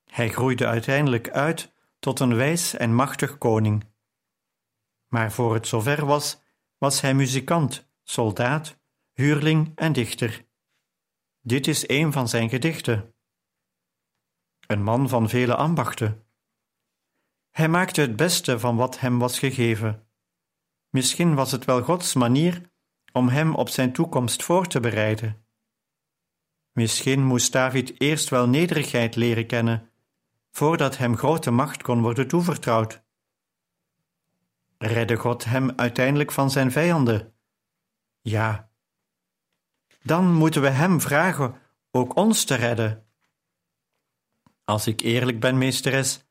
Hij 0.03 0.29
groeide 0.29 0.67
uiteindelijk 0.67 1.29
uit 1.29 1.73
tot 1.99 2.19
een 2.19 2.35
wijs 2.35 2.73
en 2.73 2.95
machtig 2.95 3.37
koning. 3.37 3.83
Maar 5.07 5.31
voor 5.31 5.53
het 5.53 5.67
zover 5.67 6.05
was, 6.05 6.41
was 6.77 7.01
hij 7.01 7.13
muzikant, 7.13 7.87
soldaat, 8.03 8.79
huurling 9.13 9.71
en 9.75 9.93
dichter. 9.93 10.49
Dit 11.41 11.67
is 11.67 11.87
een 11.87 12.11
van 12.11 12.27
zijn 12.27 12.49
gedichten. 12.49 13.13
Een 14.67 14.83
man 14.83 15.09
van 15.09 15.29
vele 15.29 15.55
ambachten. 15.55 16.25
Hij 17.49 17.67
maakte 17.69 18.01
het 18.01 18.15
beste 18.15 18.59
van 18.59 18.75
wat 18.75 18.99
hem 18.99 19.19
was 19.19 19.39
gegeven. 19.39 20.07
Misschien 20.89 21.35
was 21.35 21.51
het 21.51 21.65
wel 21.65 21.81
Gods 21.81 22.13
manier 22.13 22.71
om 23.11 23.27
hem 23.27 23.55
op 23.55 23.69
zijn 23.69 23.93
toekomst 23.93 24.43
voor 24.43 24.67
te 24.67 24.79
bereiden. 24.79 25.45
Misschien 26.71 27.23
moest 27.23 27.51
David 27.51 28.01
eerst 28.01 28.29
wel 28.29 28.47
nederigheid 28.47 29.15
leren 29.15 29.47
kennen, 29.47 29.91
voordat 30.51 30.97
hem 30.97 31.17
grote 31.17 31.51
macht 31.51 31.83
kon 31.83 32.01
worden 32.01 32.27
toevertrouwd. 32.27 33.03
Redde 34.77 35.15
God 35.15 35.45
hem 35.45 35.71
uiteindelijk 35.71 36.31
van 36.31 36.51
zijn 36.51 36.71
vijanden? 36.71 37.35
Ja, 38.21 38.70
dan 40.03 40.33
moeten 40.33 40.61
we 40.61 40.69
Hem 40.69 41.01
vragen 41.01 41.55
ook 41.91 42.15
ons 42.15 42.43
te 42.43 42.55
redden. 42.55 43.05
Als 44.63 44.87
ik 44.87 45.01
eerlijk 45.01 45.39
ben, 45.39 45.57
meesteres, 45.57 46.25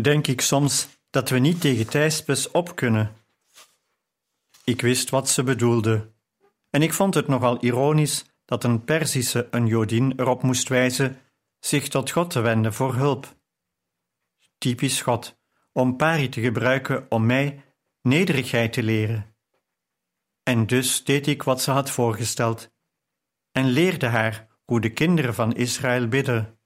denk 0.00 0.26
ik 0.26 0.40
soms 0.40 0.88
dat 1.10 1.28
we 1.28 1.38
niet 1.38 1.60
tegen 1.60 1.88
Thijspes 1.88 2.50
op 2.50 2.76
kunnen. 2.76 3.16
Ik 4.64 4.80
wist 4.80 5.10
wat 5.10 5.28
ze 5.28 5.42
bedoelde, 5.42 6.12
en 6.70 6.82
ik 6.82 6.92
vond 6.92 7.14
het 7.14 7.28
nogal 7.28 7.64
ironisch 7.64 8.24
dat 8.44 8.64
een 8.64 8.84
Perzische 8.84 9.48
een 9.50 9.66
Jodin 9.66 10.12
erop 10.16 10.42
moest 10.42 10.68
wijzen 10.68 11.20
zich 11.58 11.88
tot 11.88 12.10
God 12.10 12.30
te 12.30 12.40
wenden 12.40 12.74
voor 12.74 12.94
hulp. 12.94 13.36
Typisch 14.58 15.00
God, 15.00 15.38
om 15.72 15.96
pari 15.96 16.28
te 16.28 16.40
gebruiken 16.40 17.06
om 17.08 17.26
mij 17.26 17.64
nederigheid 18.02 18.72
te 18.72 18.82
leren. 18.82 19.33
En 20.44 20.66
dus 20.66 21.04
deed 21.04 21.26
ik 21.26 21.42
wat 21.42 21.62
ze 21.62 21.70
had 21.70 21.90
voorgesteld, 21.90 22.72
en 23.52 23.66
leerde 23.66 24.06
haar 24.06 24.46
hoe 24.64 24.80
de 24.80 24.92
kinderen 24.92 25.34
van 25.34 25.54
Israël 25.54 26.08
bidden. 26.08 26.58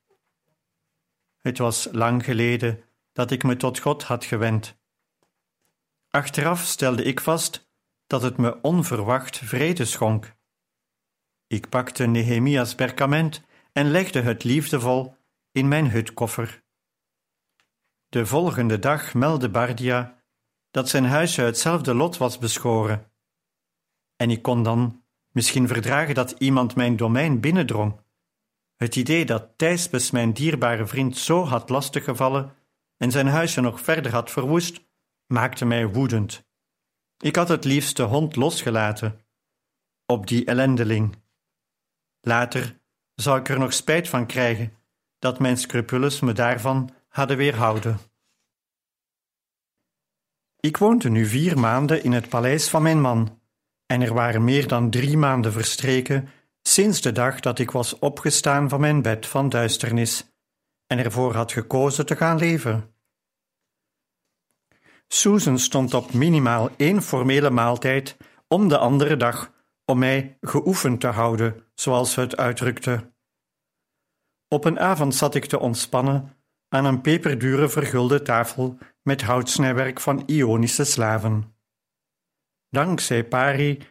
Het 1.38 1.58
was 1.58 1.88
lang 1.92 2.24
geleden 2.24 2.84
dat 3.12 3.30
ik 3.30 3.42
me 3.42 3.56
tot 3.56 3.78
God 3.78 4.02
had 4.02 4.24
gewend. 4.24 4.78
Achteraf 6.08 6.64
stelde 6.64 7.02
ik 7.02 7.20
vast 7.20 7.70
dat 8.06 8.22
het 8.22 8.36
me 8.36 8.60
onverwacht 8.62 9.38
vrede 9.38 9.84
schonk. 9.84 10.36
Ik 11.46 11.68
pakte 11.68 12.06
Nehemia's 12.06 12.74
perkament 12.74 13.42
en 13.72 13.90
legde 13.90 14.20
het 14.20 14.44
liefdevol 14.44 15.16
in 15.52 15.68
mijn 15.68 15.90
hutkoffer. 15.90 16.62
De 18.08 18.26
volgende 18.26 18.78
dag 18.78 19.14
meldde 19.14 19.48
Bardia 19.48 20.22
dat 20.70 20.88
zijn 20.88 21.04
huisje 21.04 21.42
hetzelfde 21.42 21.94
lot 21.94 22.16
was 22.16 22.38
beschoren 22.38 23.07
en 24.18 24.31
ik 24.31 24.42
kon 24.42 24.62
dan 24.62 25.02
misschien 25.33 25.66
verdragen 25.66 26.14
dat 26.14 26.31
iemand 26.31 26.74
mijn 26.74 26.96
domein 26.96 27.40
binnendrong. 27.40 28.00
Het 28.76 28.96
idee 28.96 29.24
dat 29.24 29.48
Thijsbes 29.57 30.11
mijn 30.11 30.33
dierbare 30.33 30.87
vriend 30.87 31.16
zo 31.16 31.44
had 31.44 31.68
lastiggevallen 31.68 32.54
en 32.96 33.11
zijn 33.11 33.26
huisje 33.26 33.61
nog 33.61 33.81
verder 33.81 34.12
had 34.12 34.31
verwoest, 34.31 34.81
maakte 35.26 35.64
mij 35.64 35.87
woedend. 35.87 36.46
Ik 37.18 37.37
had 37.37 37.48
het 37.48 37.64
liefst 37.64 37.96
de 37.96 38.02
hond 38.02 38.37
losgelaten. 38.37 39.20
Op 40.07 40.26
die 40.26 40.44
ellendeling. 40.44 41.16
Later 42.20 42.81
zou 43.14 43.38
ik 43.38 43.48
er 43.48 43.59
nog 43.59 43.72
spijt 43.72 44.09
van 44.09 44.26
krijgen 44.26 44.72
dat 45.18 45.38
mijn 45.38 45.57
scrupules 45.57 46.20
me 46.20 46.33
daarvan 46.33 46.90
hadden 47.09 47.37
weerhouden. 47.37 47.98
Ik 50.61 50.76
woonde 50.76 51.11
nu 51.11 51.26
vier 51.26 51.59
maanden 51.59 52.04
in 52.04 52.12
het 52.12 52.28
paleis 52.28 52.68
van 52.68 52.83
mijn 52.83 53.00
man 53.00 53.38
en 53.88 54.01
er 54.01 54.14
waren 54.14 54.44
meer 54.44 54.68
dan 54.68 54.90
drie 54.90 55.16
maanden 55.16 55.53
verstreken 55.53 56.29
sinds 56.62 57.01
de 57.01 57.12
dag 57.12 57.40
dat 57.40 57.59
ik 57.59 57.70
was 57.70 57.98
opgestaan 57.98 58.68
van 58.68 58.81
mijn 58.81 59.03
bed 59.03 59.27
van 59.27 59.48
duisternis 59.48 60.33
en 60.87 60.98
ervoor 60.98 61.35
had 61.35 61.53
gekozen 61.53 62.07
te 62.07 62.16
gaan 62.16 62.38
leven. 62.38 62.94
Susan 65.09 65.59
stond 65.59 65.94
op 65.94 66.12
minimaal 66.12 66.70
één 66.77 67.03
formele 67.03 67.51
maaltijd 67.51 68.16
om 68.48 68.68
de 68.68 68.79
andere 68.79 69.16
dag 69.16 69.53
om 69.85 69.98
mij 69.98 70.38
geoefend 70.40 71.01
te 71.01 71.07
houden, 71.07 71.64
zoals 71.74 72.12
ze 72.12 72.20
het 72.20 72.37
uitdrukte. 72.37 73.12
Op 74.48 74.64
een 74.64 74.81
avond 74.81 75.14
zat 75.14 75.35
ik 75.35 75.44
te 75.44 75.59
ontspannen 75.59 76.37
aan 76.68 76.85
een 76.85 77.01
peperdure 77.01 77.68
vergulde 77.68 78.22
tafel 78.22 78.79
met 79.03 79.22
houtsnijwerk 79.22 80.01
van 80.01 80.22
Ionische 80.27 80.85
slaven. 80.85 81.57
Dankzij 82.70 83.24
Pari 83.24 83.83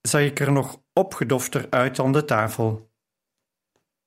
zag 0.00 0.20
ik 0.20 0.40
er 0.40 0.52
nog 0.52 0.82
opgedofter 0.92 1.66
uit 1.70 1.96
dan 1.96 2.12
de 2.12 2.24
tafel. 2.24 2.90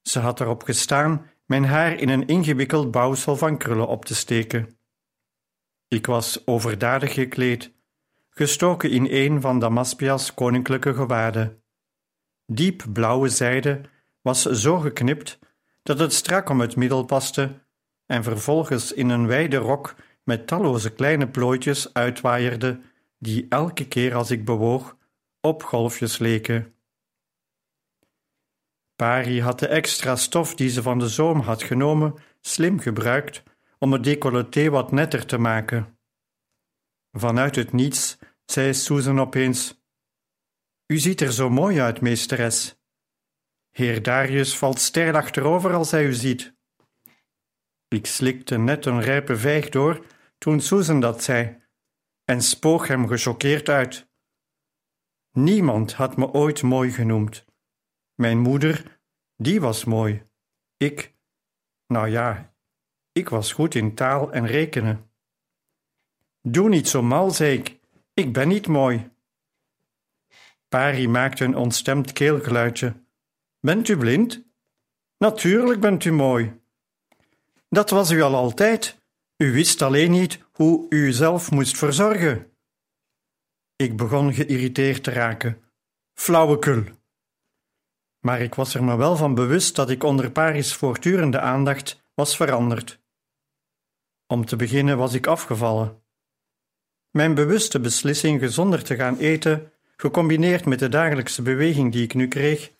Ze 0.02 0.20
had 0.20 0.40
erop 0.40 0.64
gestaan 0.64 1.32
mijn 1.46 1.66
haar 1.66 2.00
in 2.00 2.10
een 2.10 2.28
ingewikkeld 2.28 2.92
bouwsel 2.92 3.36
van 3.36 3.58
krullen 3.58 3.88
op 3.88 4.06
te 4.06 4.16
steken. 4.16 4.80
Ik 5.88 6.06
was 6.06 6.48
overdadig 6.48 7.14
gekleed, 7.14 7.74
gestoken 8.30 8.90
in 8.92 9.08
een 9.10 9.42
van 9.42 9.60
Damaspia's 9.60 10.34
koninklijke 10.34 10.94
gewaden. 10.94 11.64
Diep 12.46 12.86
blauwe 12.94 13.30
zijde 13.30 13.82
was 14.22 14.42
zo 14.42 14.80
geknipt 14.80 15.40
dat 15.84 16.00
het 16.00 16.14
strak 16.14 16.50
om 16.50 16.60
het 16.60 16.76
middel 16.76 17.06
paste 17.06 17.62
en 18.06 18.24
vervolgens 18.24 18.94
in 18.94 19.10
een 19.10 19.28
wijde 19.28 19.58
rok 19.58 19.96
met 20.24 20.48
talloze 20.48 20.94
kleine 20.94 21.28
plooitjes 21.28 21.94
uitwaaierde 21.94 22.82
die 23.20 23.46
elke 23.50 23.88
keer 23.88 24.16
als 24.16 24.32
ik 24.32 24.46
bewoog 24.46 24.98
op 25.42 25.64
golfjes 25.64 26.18
leken. 26.18 26.74
Pari 28.96 29.42
had 29.42 29.60
de 29.60 29.68
extra 29.68 30.16
stof 30.16 30.56
die 30.56 30.70
ze 30.70 30.82
van 30.82 31.00
de 31.00 31.08
zoom 31.08 31.40
had 31.40 31.64
genomen 31.64 32.16
slim 32.42 32.80
gebruikt 32.80 33.44
om 33.78 33.92
het 33.92 34.04
decolleté 34.04 34.70
wat 34.70 34.92
netter 34.92 35.26
te 35.26 35.38
maken. 35.38 35.98
Vanuit 37.12 37.56
het 37.56 37.72
niets 37.72 38.18
zei 38.46 38.74
Susan 38.74 39.20
opeens: 39.20 39.82
U 40.88 40.98
ziet 40.98 41.22
er 41.22 41.34
zo 41.34 41.50
mooi 41.50 41.82
uit, 41.82 42.02
meesteres. 42.02 42.78
Heer 43.70 44.04
Darius 44.04 44.58
valt 44.58 44.80
steil 44.80 45.16
achterover 45.16 45.74
als 45.74 45.92
hij 45.92 46.06
u 46.06 46.14
ziet. 46.14 46.54
Ik 47.88 48.06
slikte 48.06 48.58
net 48.58 48.86
een 48.86 49.02
rijpe 49.02 49.38
vijg 49.38 49.70
door 49.70 50.06
toen 50.38 50.62
Susan 50.62 51.00
dat 51.00 51.24
zei 51.24 51.58
en 52.30 52.42
spoog 52.42 52.88
hem 52.88 53.08
gechoqueerd 53.08 53.70
uit. 53.70 54.08
Niemand 55.32 55.94
had 55.94 56.18
me 56.18 56.32
ooit 56.32 56.62
mooi 56.62 56.92
genoemd. 56.92 57.46
Mijn 58.16 58.40
moeder, 58.40 59.00
die 59.36 59.62
was 59.62 59.86
mooi. 59.86 60.24
Ik, 60.78 61.14
nou 61.88 62.08
ja, 62.10 62.54
Ik 63.12 63.30
was 63.30 63.54
goed 63.54 63.76
in 63.76 63.96
taal 63.96 64.32
en 64.32 64.46
rekenen. 64.46 65.12
Doe 66.42 66.70
niet 66.70 66.88
zo 66.88 67.02
mal, 67.02 67.32
zei 67.32 67.58
ik. 67.58 67.80
Ik 68.14 68.34
ben 68.34 68.48
niet 68.48 68.68
mooi. 68.68 69.10
Pari 70.68 71.08
maakte 71.08 71.44
een 71.44 71.56
ontstemd 71.56 72.14
keelgeluidje. 72.14 73.04
Bent 73.60 73.88
u 73.88 73.98
blind? 73.98 74.44
Natuurlijk 75.18 75.80
bent 75.80 76.06
u 76.06 76.12
mooi. 76.12 76.60
Dat 77.70 77.90
was 77.90 78.12
u 78.12 78.22
al 78.22 78.36
altijd. 78.36 78.99
U 79.44 79.52
wist 79.52 79.82
alleen 79.82 80.12
niet 80.12 80.40
hoe 80.52 80.86
u 80.90 81.06
uzelf 81.06 81.52
moest 81.52 81.78
verzorgen. 81.78 82.52
Ik 83.76 83.98
begon 83.98 84.34
geïrriteerd 84.34 85.04
te 85.04 85.12
raken. 85.12 85.62
Flauwekul. 86.14 86.84
Maar 88.20 88.42
ik 88.42 88.56
was 88.56 88.74
er 88.74 88.84
me 88.84 88.98
wel 88.98 89.16
van 89.16 89.36
bewust 89.36 89.76
dat 89.76 89.90
ik 89.90 90.04
onder 90.04 90.32
Paris 90.32 90.74
voortdurende 90.74 91.40
aandacht 91.40 92.02
was 92.14 92.36
veranderd. 92.36 93.00
Om 94.28 94.46
te 94.46 94.56
beginnen 94.56 94.98
was 94.98 95.14
ik 95.14 95.28
afgevallen. 95.28 96.02
Mijn 97.10 97.34
bewuste 97.34 97.80
beslissing 97.80 98.40
gezonder 98.40 98.84
te 98.84 98.96
gaan 98.96 99.18
eten, 99.18 99.72
gecombineerd 99.96 100.66
met 100.66 100.80
de 100.80 100.90
dagelijkse 100.90 101.42
beweging 101.42 101.92
die 101.92 102.04
ik 102.04 102.14
nu 102.14 102.28
kreeg, 102.28 102.72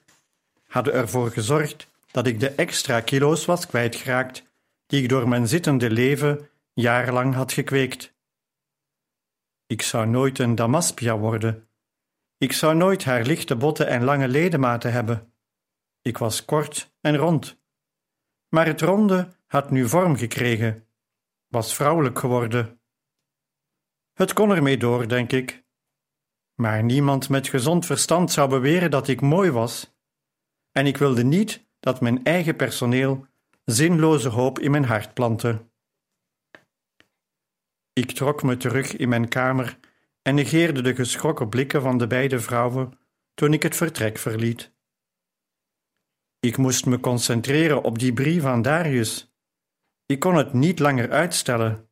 hadden 0.68 0.94
ervoor 0.94 1.32
gezorgd 1.32 1.88
dat 2.12 2.28
ik 2.28 2.40
de 2.40 2.50
extra 2.50 3.02
kilo's 3.02 3.46
was 3.46 3.68
kwijtgeraakt 3.68 4.48
die 4.90 5.04
ik 5.04 5.10
door 5.10 5.28
mijn 5.28 5.48
zittende 5.48 5.90
leven 5.92 6.50
jarenlang 6.74 7.34
had 7.34 7.52
gekweekt. 7.52 8.14
Ik 9.66 9.82
zou 9.82 10.08
nooit 10.08 10.40
een 10.40 10.56
Damaspia 10.56 11.18
worden. 11.18 11.70
Ik 12.38 12.52
zou 12.52 12.76
nooit 12.76 13.04
haar 13.04 13.24
lichte 13.24 13.56
botten 13.56 13.88
en 13.88 14.04
lange 14.04 14.28
ledematen 14.28 14.92
hebben. 14.92 15.34
Ik 16.02 16.18
was 16.18 16.46
kort 16.46 16.94
en 17.02 17.16
rond. 17.16 17.62
Maar 18.48 18.66
het 18.66 18.82
ronde 18.82 19.36
had 19.46 19.72
nu 19.72 19.88
vorm 19.88 20.16
gekregen, 20.16 20.88
was 21.48 21.76
vrouwelijk 21.76 22.20
geworden. 22.20 22.82
Het 24.14 24.34
kon 24.34 24.52
ermee 24.52 24.78
door, 24.78 25.08
denk 25.08 25.32
ik. 25.32 25.64
Maar 26.56 26.84
niemand 26.84 27.30
met 27.30 27.48
gezond 27.48 27.86
verstand 27.86 28.32
zou 28.32 28.50
beweren 28.50 28.92
dat 28.92 29.08
ik 29.08 29.22
mooi 29.22 29.52
was. 29.52 29.96
En 30.72 30.86
ik 30.86 30.98
wilde 30.98 31.24
niet 31.24 31.68
dat 31.80 32.02
mijn 32.02 32.24
eigen 32.24 32.56
personeel 32.56 33.29
zinloze 33.72 34.30
hoop 34.30 34.60
in 34.60 34.72
mijn 34.72 34.86
hart 34.86 35.14
plantte. 35.14 35.68
Ik 37.94 38.12
trok 38.12 38.44
me 38.44 38.58
terug 38.58 38.96
in 38.96 39.10
mijn 39.10 39.28
kamer 39.28 39.80
en 40.22 40.36
negeerde 40.36 40.82
de 40.82 40.96
geschrokken 40.96 41.50
blikken 41.50 41.82
van 41.82 41.98
de 41.98 42.08
beide 42.08 42.40
vrouwen 42.40 43.00
toen 43.34 43.54
ik 43.54 43.64
het 43.64 43.76
vertrek 43.76 44.18
verliet. 44.18 44.74
Ik 46.40 46.58
moest 46.58 46.86
me 46.86 47.00
concentreren 47.00 47.84
op 47.84 48.00
die 48.00 48.14
brief 48.14 48.46
aan 48.46 48.62
Darius. 48.62 49.34
Ik 50.06 50.20
kon 50.20 50.36
het 50.36 50.54
niet 50.54 50.80
langer 50.80 51.12
uitstellen. 51.12 51.90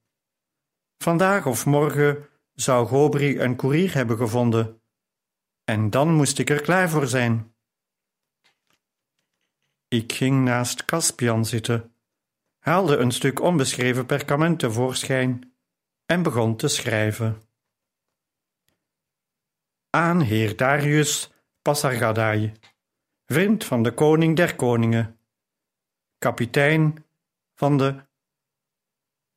Vandaag 0.97 1.45
of 1.45 1.65
morgen 1.65 2.29
zou 2.53 2.87
Gobri 2.87 3.39
een 3.39 3.55
koerier 3.55 3.93
hebben 3.93 4.17
gevonden, 4.17 4.81
en 5.63 5.89
dan 5.89 6.13
moest 6.13 6.39
ik 6.39 6.49
er 6.49 6.61
klaar 6.61 6.89
voor 6.89 7.07
zijn. 7.07 7.55
Ik 9.89 10.13
ging 10.13 10.43
naast 10.43 10.85
Caspian 10.85 11.45
zitten, 11.45 11.95
haalde 12.59 12.97
een 12.97 13.11
stuk 13.11 13.41
onbeschreven 13.41 14.05
perkament 14.05 14.59
tevoorschijn 14.59 15.53
en 16.05 16.23
begon 16.23 16.55
te 16.55 16.67
schrijven. 16.67 17.41
Aan 19.89 20.21
heer 20.21 20.57
Darius 20.57 21.31
Passargadae, 21.61 22.51
vriend 23.25 23.63
van 23.63 23.83
de 23.83 23.93
koning 23.93 24.35
der 24.35 24.55
koningen, 24.55 25.19
kapitein 26.17 27.05
van 27.53 27.77
de. 27.77 28.05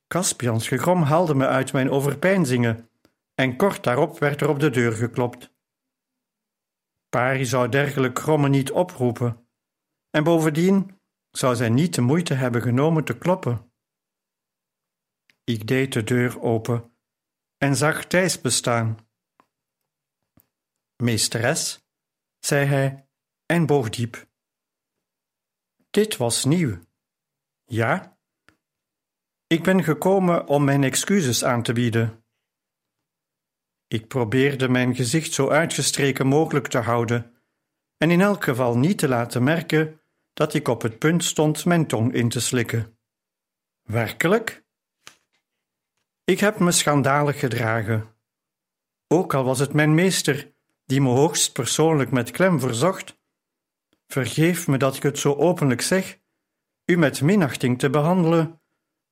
Caspians 0.06 0.68
gegrom 0.68 1.02
haalde 1.02 1.34
me 1.34 1.46
uit 1.46 1.72
mijn 1.72 1.90
overpeinzingen, 1.90 2.90
en 3.34 3.56
kort 3.56 3.84
daarop 3.84 4.18
werd 4.18 4.40
er 4.40 4.48
op 4.48 4.60
de 4.60 4.70
deur 4.70 4.92
geklopt. 4.92 5.52
Pari 7.08 7.44
zou 7.44 7.68
dergelijk 7.68 8.18
grommen 8.18 8.50
niet 8.50 8.70
oproepen, 8.70 9.49
en 10.10 10.24
bovendien 10.24 11.00
zou 11.30 11.56
zij 11.56 11.68
niet 11.68 11.94
de 11.94 12.00
moeite 12.00 12.34
hebben 12.34 12.62
genomen 12.62 13.04
te 13.04 13.18
kloppen. 13.18 13.72
Ik 15.44 15.66
deed 15.66 15.92
de 15.92 16.02
deur 16.02 16.40
open 16.40 16.96
en 17.56 17.76
zag 17.76 18.04
Thijs 18.04 18.40
bestaan. 18.40 18.98
Meesteres, 20.96 21.86
zei 22.38 22.66
hij 22.66 23.08
en 23.46 23.66
boog 23.66 23.90
diep. 23.90 24.28
Dit 25.90 26.16
was 26.16 26.44
nieuw. 26.44 26.78
Ja? 27.64 28.18
Ik 29.46 29.62
ben 29.62 29.84
gekomen 29.84 30.46
om 30.46 30.64
mijn 30.64 30.84
excuses 30.84 31.44
aan 31.44 31.62
te 31.62 31.72
bieden. 31.72 32.24
Ik 33.86 34.08
probeerde 34.08 34.68
mijn 34.68 34.94
gezicht 34.94 35.32
zo 35.32 35.48
uitgestreken 35.48 36.26
mogelijk 36.26 36.68
te 36.68 36.78
houden 36.78 37.34
en 37.96 38.10
in 38.10 38.20
elk 38.20 38.44
geval 38.44 38.78
niet 38.78 38.98
te 38.98 39.08
laten 39.08 39.42
merken 39.42 39.99
dat 40.32 40.54
ik 40.54 40.68
op 40.68 40.82
het 40.82 40.98
punt 40.98 41.24
stond 41.24 41.64
mijn 41.64 41.86
tong 41.86 42.12
in 42.14 42.28
te 42.28 42.40
slikken. 42.40 42.98
Werkelijk? 43.82 44.64
Ik 46.24 46.40
heb 46.40 46.58
me 46.58 46.72
schandalig 46.72 47.38
gedragen. 47.38 48.14
Ook 49.08 49.34
al 49.34 49.44
was 49.44 49.58
het 49.58 49.72
mijn 49.72 49.94
meester 49.94 50.52
die 50.84 51.00
me 51.00 51.08
hoogst 51.08 51.52
persoonlijk 51.52 52.10
met 52.10 52.30
klem 52.30 52.60
verzocht. 52.60 53.18
Vergeef 54.06 54.68
me 54.68 54.78
dat 54.78 54.96
ik 54.96 55.02
het 55.02 55.18
zo 55.18 55.34
openlijk 55.34 55.80
zeg, 55.80 56.18
u 56.84 56.96
met 56.96 57.22
minachting 57.22 57.78
te 57.78 57.90
behandelen, 57.90 58.60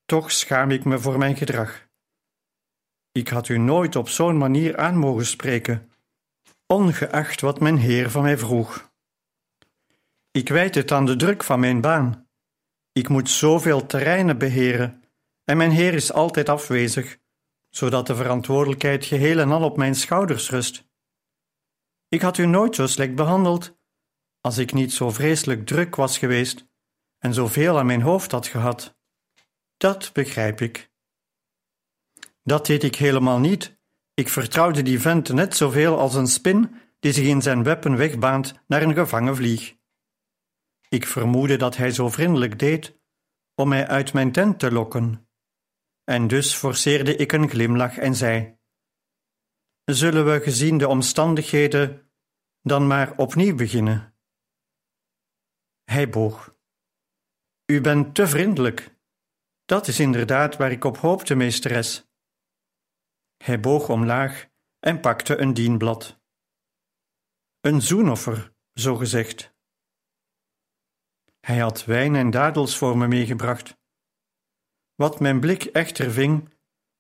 toch 0.07 0.33
schaam 0.33 0.71
ik 0.71 0.85
me 0.85 0.99
voor 0.99 1.19
mijn 1.19 1.37
gedrag. 1.37 1.89
Ik 3.13 3.29
had 3.29 3.49
u 3.49 3.59
nooit 3.59 3.97
op 3.97 4.09
zo'n 4.09 4.39
manier 4.39 4.77
aan 4.77 4.97
mogen 4.97 5.27
spreken, 5.27 5.93
ongeacht 6.67 7.41
wat 7.41 7.61
mijn 7.61 7.77
heer 7.77 8.11
van 8.11 8.23
mij 8.23 8.39
vroeg. 8.39 8.88
Ik 10.39 10.49
wijt 10.49 10.75
het 10.75 10.93
aan 10.93 11.07
de 11.07 11.17
druk 11.17 11.45
van 11.45 11.61
mijn 11.61 11.81
baan. 11.81 12.29
Ik 12.93 13.09
moet 13.09 13.31
zoveel 13.31 13.87
terreinen 13.87 14.39
beheren 14.39 15.03
en 15.45 15.57
mijn 15.57 15.71
heer 15.71 15.95
is 15.95 16.13
altijd 16.13 16.49
afwezig, 16.49 17.19
zodat 17.69 18.07
de 18.07 18.15
verantwoordelijkheid 18.15 19.05
geheel 19.05 19.39
en 19.39 19.51
al 19.51 19.63
op 19.63 19.77
mijn 19.77 19.95
schouders 19.95 20.51
rust. 20.51 20.89
Ik 22.09 22.21
had 22.21 22.39
u 22.39 22.47
nooit 22.47 22.75
zo 22.75 22.87
slecht 22.87 23.15
behandeld 23.15 23.79
als 24.41 24.59
ik 24.59 24.73
niet 24.73 24.93
zo 24.93 25.11
vreselijk 25.11 25.67
druk 25.67 25.97
was 25.97 26.19
geweest 26.19 26.67
en 27.19 27.35
zoveel 27.35 27.79
aan 27.79 27.87
mijn 27.87 28.03
hoofd 28.03 28.31
had 28.31 28.47
gehad. 28.47 28.97
Dat 29.77 30.11
begrijp 30.13 30.61
ik. 30.61 30.91
Dat 32.43 32.67
deed 32.67 32.83
ik 32.83 32.95
helemaal 32.95 33.39
niet. 33.39 33.79
Ik 34.15 34.29
vertrouwde 34.29 34.83
die 34.83 35.01
vent 35.01 35.33
net 35.33 35.57
zoveel 35.57 35.99
als 35.99 36.15
een 36.15 36.27
spin 36.27 36.75
die 36.99 37.13
zich 37.13 37.27
in 37.27 37.43
zijn 37.43 37.63
weppen 37.63 37.97
wegbaant 37.97 38.55
naar 38.67 38.83
een 38.83 38.95
gevangen 38.95 39.37
vlieg. 39.37 39.77
Ik 40.89 41.07
vermoedde 41.07 41.57
dat 41.57 41.77
hij 41.77 41.91
zo 41.91 42.09
vriendelijk 42.09 42.59
deed 42.59 43.01
om 43.55 43.69
mij 43.69 43.87
uit 43.87 44.13
mijn 44.13 44.33
tent 44.33 44.59
te 44.59 44.73
lokken. 44.73 45.29
En 46.05 46.27
dus 46.27 46.55
forceerde 46.55 47.17
ik 47.17 47.33
een 47.33 47.49
glimlach 47.49 47.97
en 47.99 48.15
zei: 48.15 48.59
Zullen 49.85 50.33
we 50.33 50.41
gezien 50.41 50.79
de 50.79 50.89
omstandigheden 50.89 52.11
dan 52.63 52.87
maar 52.87 53.17
opnieuw 53.17 53.55
beginnen? 53.55 54.19
Hij 55.85 56.09
boog. 56.09 56.57
U 57.67 57.81
bent 57.81 58.15
te 58.15 58.27
vriendelijk. 58.27 58.97
Dat 59.65 59.87
is 59.87 60.01
inderdaad 60.01 60.57
waar 60.57 60.71
ik 60.71 60.85
op 60.85 60.97
hoopte, 60.97 61.35
meesteres. 61.35 62.11
Hij 63.37 63.61
boog 63.61 63.89
omlaag 63.89 64.49
en 64.79 65.01
pakte 65.01 65.37
een 65.37 65.55
dienblad. 65.55 66.21
Een 67.61 67.83
zoenoffer, 67.83 68.55
zo 68.73 68.97
gezegd. 68.97 69.57
Hij 71.41 71.59
had 71.59 71.85
wijn 71.85 72.15
en 72.15 72.31
dadels 72.31 72.79
voor 72.79 72.99
me 72.99 73.09
meegebracht. 73.09 73.77
Wat 74.95 75.21
mijn 75.21 75.41
blik 75.41 75.65
echter 75.65 76.13
ving, 76.13 76.55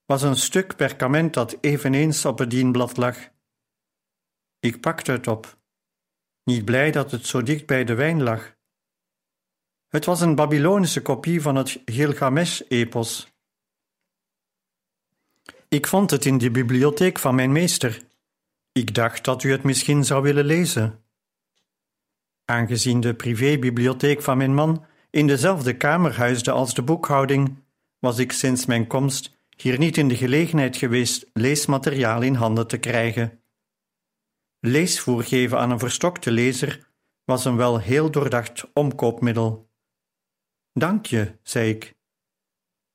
was 0.05 0.23
een 0.23 0.37
stuk 0.37 0.77
perkament 0.77 1.35
dat 1.35 1.59
eveneens 1.61 2.25
op 2.25 2.39
het 2.39 2.51
dienblad 2.51 2.97
lag. 2.97 3.17
Ik 4.61 4.81
pakte 4.81 5.13
het 5.13 5.27
op, 5.27 5.59
niet 6.45 6.65
blij 6.65 6.91
dat 6.91 7.11
het 7.11 7.27
zo 7.27 7.43
dicht 7.43 7.67
bij 7.67 7.85
de 7.85 7.95
wijn 7.95 8.23
lag. 8.23 8.57
Het 9.89 10.05
was 10.05 10.21
een 10.21 10.35
Babylonische 10.35 11.03
kopie 11.03 11.43
van 11.43 11.57
het 11.57 11.83
Gilgamesh-epos. 11.85 13.33
Ik 15.69 15.87
vond 15.87 16.11
het 16.11 16.25
in 16.25 16.39
de 16.39 16.51
bibliotheek 16.51 17.19
van 17.19 17.35
mijn 17.35 17.53
meester. 17.53 18.03
Ik 18.73 18.95
dacht 18.95 19.25
dat 19.25 19.43
u 19.43 19.51
het 19.51 19.63
misschien 19.63 20.05
zou 20.05 20.23
willen 20.23 20.45
lezen. 20.45 21.05
Aangezien 22.51 23.01
de 23.01 23.15
privébibliotheek 23.15 24.23
van 24.23 24.37
mijn 24.37 24.55
man 24.55 24.85
in 25.11 25.27
dezelfde 25.27 25.77
kamer 25.77 26.17
huisde 26.17 26.51
als 26.51 26.75
de 26.75 26.83
boekhouding, 26.83 27.57
was 27.99 28.19
ik 28.19 28.33
sinds 28.33 28.67
mijn 28.67 28.87
komst 28.87 29.37
hier 29.57 29.79
niet 29.79 29.97
in 29.97 30.09
de 30.09 30.17
gelegenheid 30.17 30.77
geweest 30.77 31.27
leesmateriaal 31.33 32.23
in 32.23 32.35
handen 32.35 32.67
te 32.67 32.79
krijgen. 32.79 33.41
Leesvoer 34.61 35.23
geven 35.25 35.59
aan 35.59 35.71
een 35.71 35.79
verstokte 35.79 36.31
lezer 36.31 36.89
was 37.25 37.45
een 37.45 37.57
wel 37.57 37.79
heel 37.79 38.11
doordacht 38.11 38.73
omkoopmiddel. 38.73 39.71
Dank 40.73 41.07
je, 41.07 41.33
zei 41.43 41.71
ik. 41.71 41.97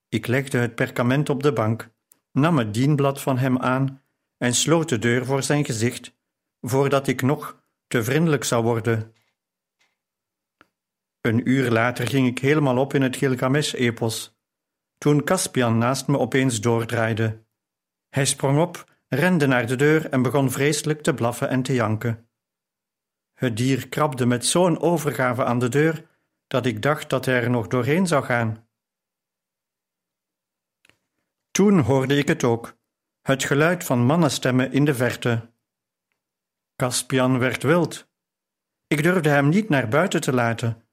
Ik 0.10 0.28
legde 0.28 0.58
het 0.58 0.76
perkament 0.76 1.30
op 1.30 1.44
de 1.44 1.54
bank, 1.54 1.90
nam 2.32 2.58
het 2.58 2.74
dienblad 2.74 3.22
van 3.22 3.38
hem 3.38 3.58
aan 3.58 4.02
en 4.38 4.54
sloot 4.54 4.90
de 4.90 5.00
deur 5.00 5.26
voor 5.26 5.44
zijn 5.44 5.66
gezicht, 5.66 6.16
voordat 6.62 7.08
ik 7.08 7.22
nog 7.22 7.64
te 7.88 8.04
vriendelijk 8.04 8.44
zou 8.44 8.64
worden. 8.64 9.14
Een 11.24 11.50
uur 11.50 11.72
later 11.72 12.08
ging 12.08 12.28
ik 12.28 12.40
helemaal 12.40 12.78
op 12.78 12.94
in 12.94 13.02
het 13.02 13.16
Gilgamesh-epos, 13.16 14.38
toen 14.98 15.24
Caspian 15.24 15.78
naast 15.78 16.08
me 16.08 16.20
opeens 16.20 16.62
doordraaide. 16.62 17.46
Hij 18.10 18.26
sprong 18.26 18.60
op, 18.60 18.98
rende 19.08 19.48
naar 19.48 19.68
de 19.68 19.76
deur 19.76 20.10
en 20.10 20.22
begon 20.22 20.52
vreselijk 20.52 21.02
te 21.02 21.14
blaffen 21.14 21.50
en 21.50 21.64
te 21.64 21.74
janken. 21.74 22.30
Het 23.34 23.58
dier 23.58 23.90
krabde 23.90 24.26
met 24.26 24.46
zo'n 24.46 24.80
overgave 24.80 25.44
aan 25.46 25.60
de 25.60 25.70
deur 25.70 26.08
dat 26.48 26.66
ik 26.66 26.82
dacht 26.82 27.10
dat 27.10 27.26
hij 27.26 27.42
er 27.42 27.50
nog 27.50 27.68
doorheen 27.68 28.08
zou 28.08 28.24
gaan. 28.24 28.68
Toen 31.52 31.80
hoorde 31.80 32.18
ik 32.18 32.28
het 32.28 32.44
ook, 32.44 32.78
het 33.22 33.44
geluid 33.44 33.84
van 33.84 34.06
mannenstemmen 34.06 34.72
in 34.72 34.86
de 34.86 34.96
verte. 34.96 35.52
Caspian 36.76 37.40
werd 37.40 37.64
wild. 37.64 38.08
Ik 38.88 39.04
durfde 39.04 39.30
hem 39.30 39.50
niet 39.50 39.70
naar 39.70 39.88
buiten 39.88 40.22
te 40.22 40.34
laten. 40.34 40.84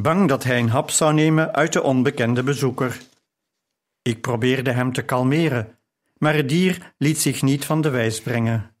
Bang 0.00 0.28
dat 0.28 0.44
hij 0.44 0.58
een 0.58 0.68
hap 0.68 0.90
zou 0.90 1.14
nemen 1.14 1.54
uit 1.54 1.72
de 1.72 1.82
onbekende 1.82 2.42
bezoeker. 2.42 3.00
Ik 4.02 4.20
probeerde 4.20 4.70
hem 4.70 4.92
te 4.92 5.02
kalmeren, 5.02 5.78
maar 6.18 6.34
het 6.34 6.48
dier 6.48 6.94
liet 6.98 7.20
zich 7.20 7.42
niet 7.42 7.64
van 7.64 7.80
de 7.80 7.90
wijs 7.90 8.20
brengen. 8.20 8.74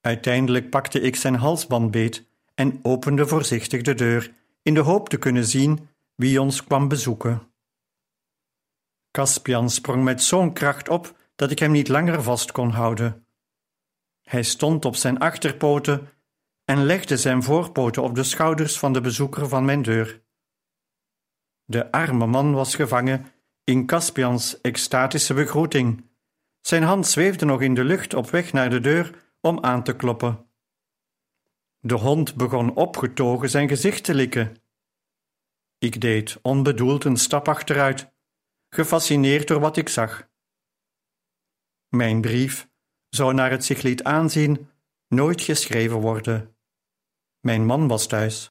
Uiteindelijk 0.00 0.70
pakte 0.70 1.00
ik 1.00 1.16
zijn 1.16 1.34
halsband 1.34 1.90
beet 1.90 2.24
en 2.54 2.78
opende 2.82 3.26
voorzichtig 3.26 3.82
de 3.82 3.94
deur, 3.94 4.32
in 4.62 4.74
de 4.74 4.80
hoop 4.80 5.08
te 5.08 5.16
kunnen 5.16 5.44
zien 5.44 5.88
wie 6.14 6.40
ons 6.40 6.64
kwam 6.64 6.88
bezoeken. 6.88 7.42
Caspian 9.10 9.70
sprong 9.70 10.04
met 10.04 10.22
zo'n 10.22 10.52
kracht 10.52 10.88
op 10.88 11.16
dat 11.34 11.50
ik 11.50 11.58
hem 11.58 11.70
niet 11.70 11.88
langer 11.88 12.22
vast 12.22 12.52
kon 12.52 12.70
houden. 12.70 13.26
Hij 14.22 14.42
stond 14.42 14.84
op 14.84 14.96
zijn 14.96 15.18
achterpoten 15.18 16.08
en 16.64 16.84
legde 16.84 17.16
zijn 17.16 17.42
voorpoten 17.42 18.02
op 18.02 18.14
de 18.14 18.22
schouders 18.22 18.78
van 18.78 18.92
de 18.92 19.00
bezoeker 19.00 19.48
van 19.48 19.64
mijn 19.64 19.82
deur. 19.82 20.22
De 21.64 21.90
arme 21.92 22.26
man 22.26 22.52
was 22.52 22.74
gevangen 22.74 23.26
in 23.64 23.86
Caspians 23.86 24.60
extatische 24.60 25.34
begroeting. 25.34 26.10
Zijn 26.60 26.82
hand 26.82 27.06
zweefde 27.06 27.44
nog 27.44 27.62
in 27.62 27.74
de 27.74 27.84
lucht 27.84 28.14
op 28.14 28.30
weg 28.30 28.52
naar 28.52 28.70
de 28.70 28.80
deur 28.80 29.32
om 29.40 29.64
aan 29.64 29.82
te 29.82 29.96
kloppen. 29.96 30.46
De 31.78 31.94
hond 31.94 32.34
begon 32.34 32.74
opgetogen 32.74 33.50
zijn 33.50 33.68
gezicht 33.68 34.04
te 34.04 34.14
likken. 34.14 34.56
Ik 35.78 36.00
deed 36.00 36.38
onbedoeld 36.42 37.04
een 37.04 37.16
stap 37.16 37.48
achteruit, 37.48 38.12
gefascineerd 38.68 39.48
door 39.48 39.60
wat 39.60 39.76
ik 39.76 39.88
zag. 39.88 40.28
Mijn 41.88 42.20
brief 42.20 42.68
zou 43.08 43.34
naar 43.34 43.50
het 43.50 43.64
zich 43.64 43.82
liet 43.82 44.04
aanzien 44.04 44.68
nooit 45.08 45.40
geschreven 45.40 46.00
worden. 46.00 46.53
Mijn 47.44 47.66
man 47.66 47.88
was 47.88 48.06
thuis. 48.06 48.50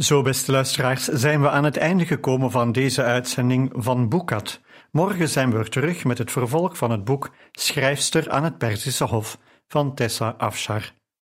Zo, 0.00 0.22
beste 0.22 0.52
luisteraars, 0.52 1.04
zijn 1.04 1.40
we 1.40 1.50
aan 1.50 1.64
het 1.64 1.76
einde 1.76 2.06
gekomen 2.06 2.50
van 2.50 2.72
deze 2.72 3.02
uitzending 3.02 3.72
van 3.74 4.08
Boekat. 4.08 4.60
Morgen 4.90 5.28
zijn 5.28 5.50
we 5.50 5.58
er 5.58 5.68
terug 5.68 6.04
met 6.04 6.18
het 6.18 6.30
vervolg 6.30 6.76
van 6.76 6.90
het 6.90 7.04
boek 7.04 7.30
Schrijfster 7.52 8.30
aan 8.30 8.44
het 8.44 8.58
Perzische 8.58 9.04
Hof 9.04 9.38
van 9.68 9.94
Tessa 9.94 10.34
Afshar. 10.38 10.92